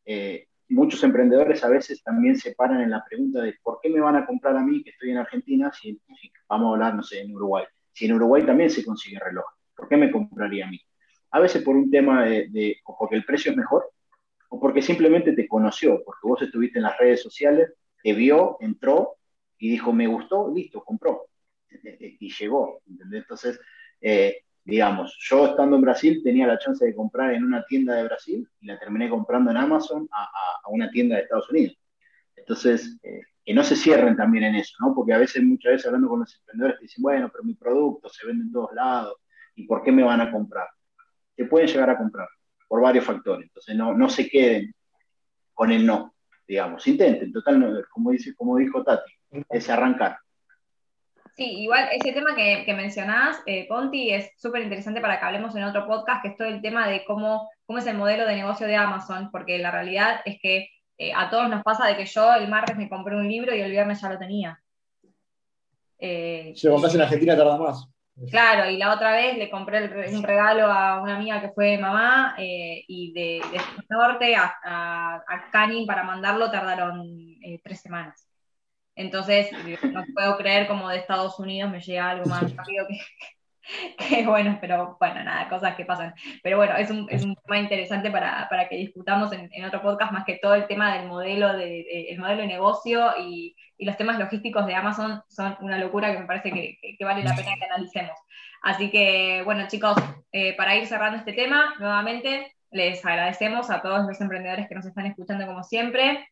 eh, 0.05 0.47
muchos 0.69 1.03
emprendedores 1.03 1.63
a 1.63 1.69
veces 1.69 2.03
también 2.03 2.37
se 2.37 2.53
paran 2.53 2.81
en 2.81 2.91
la 2.91 3.03
pregunta 3.03 3.41
de 3.41 3.55
por 3.63 3.79
qué 3.81 3.89
me 3.89 3.99
van 3.99 4.15
a 4.15 4.25
comprar 4.25 4.55
a 4.55 4.61
mí 4.61 4.83
que 4.83 4.91
estoy 4.91 5.11
en 5.11 5.17
Argentina 5.17 5.71
si, 5.73 5.99
vamos 6.47 6.69
a 6.69 6.73
hablar, 6.73 6.95
no 6.95 7.03
sé, 7.03 7.21
en 7.21 7.33
Uruguay. 7.33 7.65
Si 7.91 8.05
en 8.05 8.13
Uruguay 8.13 8.45
también 8.45 8.69
se 8.69 8.85
consigue 8.85 9.19
reloj, 9.19 9.45
¿por 9.75 9.89
qué 9.89 9.97
me 9.97 10.11
compraría 10.11 10.67
a 10.67 10.69
mí? 10.69 10.79
A 11.31 11.39
veces 11.39 11.63
por 11.63 11.75
un 11.75 11.89
tema 11.89 12.25
de, 12.25 12.77
porque 12.97 13.15
el 13.15 13.25
precio 13.25 13.51
es 13.51 13.57
mejor 13.57 13.91
o 14.49 14.59
porque 14.59 14.81
simplemente 14.81 15.33
te 15.33 15.47
conoció, 15.47 16.01
porque 16.03 16.27
vos 16.27 16.41
estuviste 16.41 16.79
en 16.79 16.83
las 16.83 16.97
redes 16.97 17.21
sociales, 17.21 17.73
te 18.01 18.13
vio, 18.13 18.57
entró 18.61 19.17
y 19.57 19.69
dijo, 19.69 19.91
me 19.93 20.07
gustó, 20.07 20.51
listo, 20.53 20.83
compró. 20.83 21.25
Y 22.19 22.33
llegó. 22.33 22.81
Entonces, 23.11 23.59
eh, 24.01 24.43
digamos, 24.63 25.17
yo 25.19 25.47
estando 25.47 25.75
en 25.75 25.81
Brasil 25.81 26.21
tenía 26.23 26.47
la 26.47 26.59
chance 26.59 26.85
de 26.85 26.95
comprar 26.95 27.33
en 27.33 27.43
una 27.43 27.63
tienda 27.65 27.95
de 27.95 28.03
Brasil 28.03 28.47
y 28.61 28.67
la 28.67 28.79
terminé 28.79 29.09
comprando 29.09 29.51
en 29.51 29.57
Amazon 29.57 30.07
a, 30.11 30.69
una 30.69 30.89
tienda 30.91 31.15
de 31.15 31.23
Estados 31.23 31.49
Unidos. 31.49 31.77
Entonces, 32.35 32.97
eh, 33.03 33.21
que 33.43 33.53
no 33.53 33.63
se 33.63 33.75
cierren 33.75 34.15
también 34.15 34.43
en 34.43 34.55
eso, 34.55 34.75
¿no? 34.79 34.93
Porque 34.93 35.13
a 35.13 35.17
veces, 35.17 35.41
muchas 35.43 35.71
veces 35.71 35.87
hablando 35.87 36.09
con 36.09 36.19
los 36.19 36.35
emprendedores, 36.35 36.77
te 36.77 36.83
dicen, 36.83 37.01
bueno, 37.01 37.29
pero 37.31 37.43
mi 37.43 37.55
producto 37.55 38.07
se 38.09 38.27
vende 38.27 38.43
en 38.43 38.51
todos 38.51 38.71
lados, 38.73 39.15
¿y 39.55 39.65
por 39.65 39.83
qué 39.83 39.91
me 39.91 40.03
van 40.03 40.21
a 40.21 40.31
comprar? 40.31 40.67
Te 41.35 41.45
pueden 41.45 41.67
llegar 41.67 41.89
a 41.89 41.97
comprar 41.97 42.27
por 42.67 42.81
varios 42.81 43.05
factores. 43.05 43.47
Entonces, 43.47 43.75
no, 43.75 43.95
no 43.95 44.07
se 44.09 44.29
queden 44.29 44.73
con 45.53 45.71
el 45.71 45.85
no, 45.85 46.15
digamos. 46.47 46.85
Intenten, 46.87 47.33
total, 47.33 47.85
como, 47.89 48.11
dice, 48.11 48.35
como 48.35 48.57
dijo 48.57 48.83
Tati, 48.83 49.11
es 49.49 49.69
arrancar. 49.69 50.19
Sí, 51.39 51.61
igual 51.61 51.87
ese 51.93 52.11
tema 52.11 52.35
que, 52.35 52.63
que 52.65 52.73
mencionás, 52.73 53.41
eh, 53.45 53.65
Ponti, 53.69 54.11
es 54.11 54.29
súper 54.35 54.61
interesante 54.61 54.99
para 54.99 55.17
que 55.17 55.25
hablemos 55.25 55.55
en 55.55 55.63
otro 55.63 55.87
podcast, 55.87 56.21
que 56.21 56.27
es 56.27 56.35
todo 56.35 56.49
el 56.49 56.61
tema 56.61 56.85
de 56.89 57.05
cómo, 57.05 57.49
cómo 57.65 57.79
es 57.79 57.87
el 57.87 57.95
modelo 57.95 58.25
de 58.25 58.35
negocio 58.35 58.67
de 58.67 58.75
Amazon, 58.75 59.31
porque 59.31 59.57
la 59.57 59.71
realidad 59.71 60.19
es 60.25 60.37
que 60.41 60.67
eh, 60.97 61.13
a 61.15 61.29
todos 61.29 61.47
nos 61.49 61.63
pasa 61.63 61.87
de 61.87 61.95
que 61.95 62.05
yo 62.05 62.33
el 62.33 62.49
martes 62.49 62.75
me 62.75 62.89
compré 62.89 63.15
un 63.15 63.29
libro 63.29 63.55
y 63.55 63.61
el 63.61 63.71
viernes 63.71 64.01
ya 64.01 64.09
lo 64.09 64.19
tenía. 64.19 64.61
Eh, 65.97 66.51
si 66.57 66.67
lo 66.67 66.73
compras 66.73 66.95
en 66.95 67.01
Argentina 67.03 67.37
tarda 67.37 67.57
más. 67.57 67.87
Claro, 68.29 68.69
y 68.69 68.75
la 68.75 68.93
otra 68.93 69.13
vez 69.13 69.37
le 69.37 69.49
compré 69.49 69.85
un 70.13 70.23
regalo 70.23 70.65
a 70.65 71.01
una 71.01 71.15
amiga 71.15 71.39
que 71.39 71.51
fue 71.51 71.77
mamá 71.77 72.35
y 72.37 73.13
de, 73.13 73.41
de 73.49 73.61
norte 73.87 74.35
a, 74.35 74.53
a, 74.61 75.23
a 75.25 75.49
Canning 75.53 75.87
para 75.87 76.03
mandarlo 76.03 76.51
tardaron 76.51 77.01
tres 77.63 77.79
semanas. 77.79 78.28
Entonces, 78.99 79.49
no 79.81 80.03
puedo 80.13 80.37
creer 80.37 80.67
como 80.67 80.89
de 80.89 80.97
Estados 80.97 81.39
Unidos 81.39 81.71
me 81.71 81.79
llega 81.79 82.09
algo 82.09 82.25
más 82.25 82.53
rápido 82.53 82.85
que, 83.97 84.25
bueno, 84.27 84.57
pero 84.59 84.97
bueno, 84.99 85.23
nada, 85.23 85.47
cosas 85.47 85.75
que 85.75 85.85
pasan. 85.85 86.13
Pero 86.43 86.57
bueno, 86.57 86.75
es 86.75 86.91
un, 86.91 87.07
es 87.09 87.23
un 87.23 87.33
tema 87.35 87.59
interesante 87.59 88.11
para, 88.11 88.49
para 88.49 88.67
que 88.67 88.75
discutamos 88.75 89.31
en, 89.31 89.49
en, 89.53 89.63
otro 89.63 89.81
podcast, 89.81 90.11
más 90.11 90.25
que 90.25 90.37
todo 90.41 90.53
el 90.53 90.67
tema 90.67 90.97
del 90.97 91.07
modelo 91.07 91.53
de, 91.53 92.09
el 92.09 92.19
modelo 92.19 92.41
de 92.41 92.47
negocio 92.47 93.13
y, 93.17 93.55
y, 93.77 93.85
los 93.85 93.95
temas 93.95 94.19
logísticos 94.19 94.65
de 94.65 94.75
Amazon 94.75 95.21
son 95.29 95.55
una 95.61 95.77
locura 95.77 96.11
que 96.11 96.19
me 96.19 96.25
parece 96.25 96.51
que, 96.51 96.77
que 96.97 97.05
vale 97.05 97.23
la 97.23 97.33
pena 97.33 97.55
que 97.57 97.65
analicemos. 97.65 98.19
Así 98.61 98.91
que, 98.91 99.43
bueno, 99.45 99.65
chicos, 99.69 99.95
eh, 100.33 100.57
para 100.57 100.75
ir 100.75 100.87
cerrando 100.87 101.19
este 101.19 101.31
tema, 101.31 101.73
nuevamente 101.79 102.53
les 102.69 103.05
agradecemos 103.05 103.69
a 103.69 103.81
todos 103.81 104.05
los 104.05 104.19
emprendedores 104.19 104.67
que 104.67 104.75
nos 104.75 104.85
están 104.85 105.05
escuchando 105.05 105.47
como 105.47 105.63
siempre. 105.63 106.27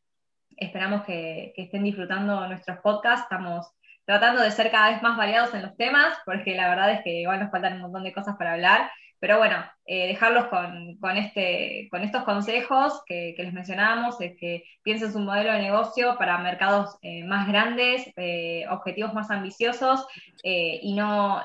Esperamos 0.58 1.04
que, 1.04 1.54
estén 1.56 1.84
disfrutando 1.84 2.48
nuestros 2.48 2.80
podcasts. 2.80 3.24
Estamos 3.24 3.72
tratando 4.06 4.42
de 4.42 4.50
ser 4.50 4.72
cada 4.72 4.90
vez 4.90 5.04
más 5.04 5.16
variados 5.16 5.54
en 5.54 5.62
los 5.62 5.78
temas, 5.78 6.18
porque 6.26 6.56
la 6.56 6.68
verdad 6.70 6.92
es 6.94 7.02
que 7.04 7.22
igual 7.22 7.40
nos 7.40 7.52
faltan 7.52 7.74
un 7.74 7.82
montón 7.82 8.04
de 8.04 8.14
cosas 8.14 8.36
para 8.38 8.54
hablar. 8.54 8.90
Pero 9.20 9.38
bueno, 9.38 9.64
eh, 9.86 10.08
dejarlos 10.08 10.46
con, 10.48 11.18
este, 11.18 11.88
con 11.92 12.04
estos 12.04 12.24
consejos 12.24 13.04
que, 13.06 13.36
les 13.38 13.54
mencionábamos, 13.54 14.20
es 14.20 14.36
que 14.38 14.64
piensen 14.84 15.14
su 15.14 15.20
modelo 15.20 15.54
de 15.54 15.62
negocio 15.62 16.18
para 16.18 16.38
mercados 16.40 16.98
eh, 17.04 17.24
más 17.24 17.48
grandes, 17.48 18.12
eh, 18.16 18.66
objetivos 18.70 19.14
más 19.14 19.30
ambiciosos 19.30 20.08
y 20.44 20.94
no, 20.94 21.42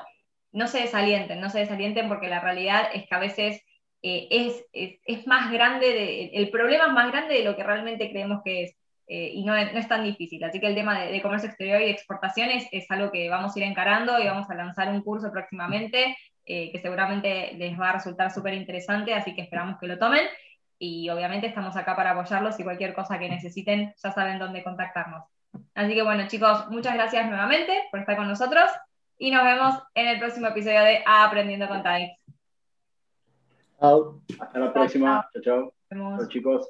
no 0.51 0.67
se 0.67 0.81
desalienten, 0.81 1.39
no 1.39 1.49
se 1.49 1.59
desalienten 1.59 2.07
porque 2.07 2.27
la 2.27 2.39
realidad 2.39 2.89
es 2.93 3.07
que 3.07 3.15
a 3.15 3.19
veces 3.19 3.61
es, 4.01 4.65
es, 4.73 5.27
más 5.27 5.51
grande, 5.51 6.29
el 6.33 6.49
problema 6.49 6.87
es 6.87 6.93
más 6.93 7.11
grande 7.11 7.35
de 7.35 7.43
lo 7.43 7.55
que 7.55 7.63
realmente 7.63 8.09
creemos 8.09 8.41
que 8.43 8.63
es. 8.63 8.75
Eh, 9.07 9.31
y 9.33 9.43
no, 9.43 9.55
es 9.55 9.87
tan 9.87 10.03
difícil. 10.03 10.43
Así 10.43 10.59
que 10.59 10.67
el 10.67 10.75
tema 10.75 10.99
de, 10.99 11.21
comercio 11.21 11.49
exterior 11.49 11.81
y 11.81 11.89
exportaciones 11.89 12.67
es 12.71 12.89
algo 12.89 13.11
que 13.11 13.29
vamos 13.29 13.55
a 13.55 13.59
ir 13.59 13.65
encarando 13.65 14.19
y 14.19 14.25
vamos 14.25 14.49
a 14.49 14.55
lanzar 14.55 14.89
un 14.89 15.01
curso 15.01 15.31
próximamente 15.31 16.15
eh, 16.45 16.71
que 16.71 16.79
seguramente 16.79 17.53
les 17.57 17.79
va 17.79 17.89
a 17.89 17.93
resultar 17.93 18.31
súper 18.31 18.53
interesante, 18.53 19.13
así 19.13 19.33
que 19.33 19.41
esperamos 19.41 19.77
que 19.79 19.87
lo 19.87 19.97
tomen. 19.97 20.25
Y 20.79 21.09
obviamente 21.09 21.47
estamos 21.47 21.75
acá 21.77 21.95
para 21.95 22.11
apoyarlos 22.11 22.59
y 22.59 22.63
cualquier 22.63 22.93
cosa 22.93 23.19
que 23.19 23.29
necesiten 23.29 23.93
ya 24.01 24.11
saben 24.11 24.39
dónde 24.39 24.63
contactarnos. 24.63 25.23
Así 25.75 25.93
que 25.93 26.01
bueno 26.01 26.27
chicos, 26.27 26.69
muchas 26.69 26.95
gracias 26.95 27.27
nuevamente 27.27 27.83
por 27.91 27.99
estar 27.99 28.17
con 28.17 28.27
nosotros 28.27 28.69
y 29.17 29.31
nos 29.31 29.43
vemos 29.43 29.75
en 29.93 30.07
el 30.07 30.19
próximo 30.19 30.47
episodio 30.47 30.81
de 30.81 31.03
Aprendiendo 31.05 31.67
con 31.67 31.83
Types. 31.83 32.17
Hasta 34.39 34.59
la 34.59 34.73
próxima. 34.73 35.29
Chao, 35.33 35.41
chao. 35.43 35.73
chao 35.89 36.27
chicos. 36.27 36.67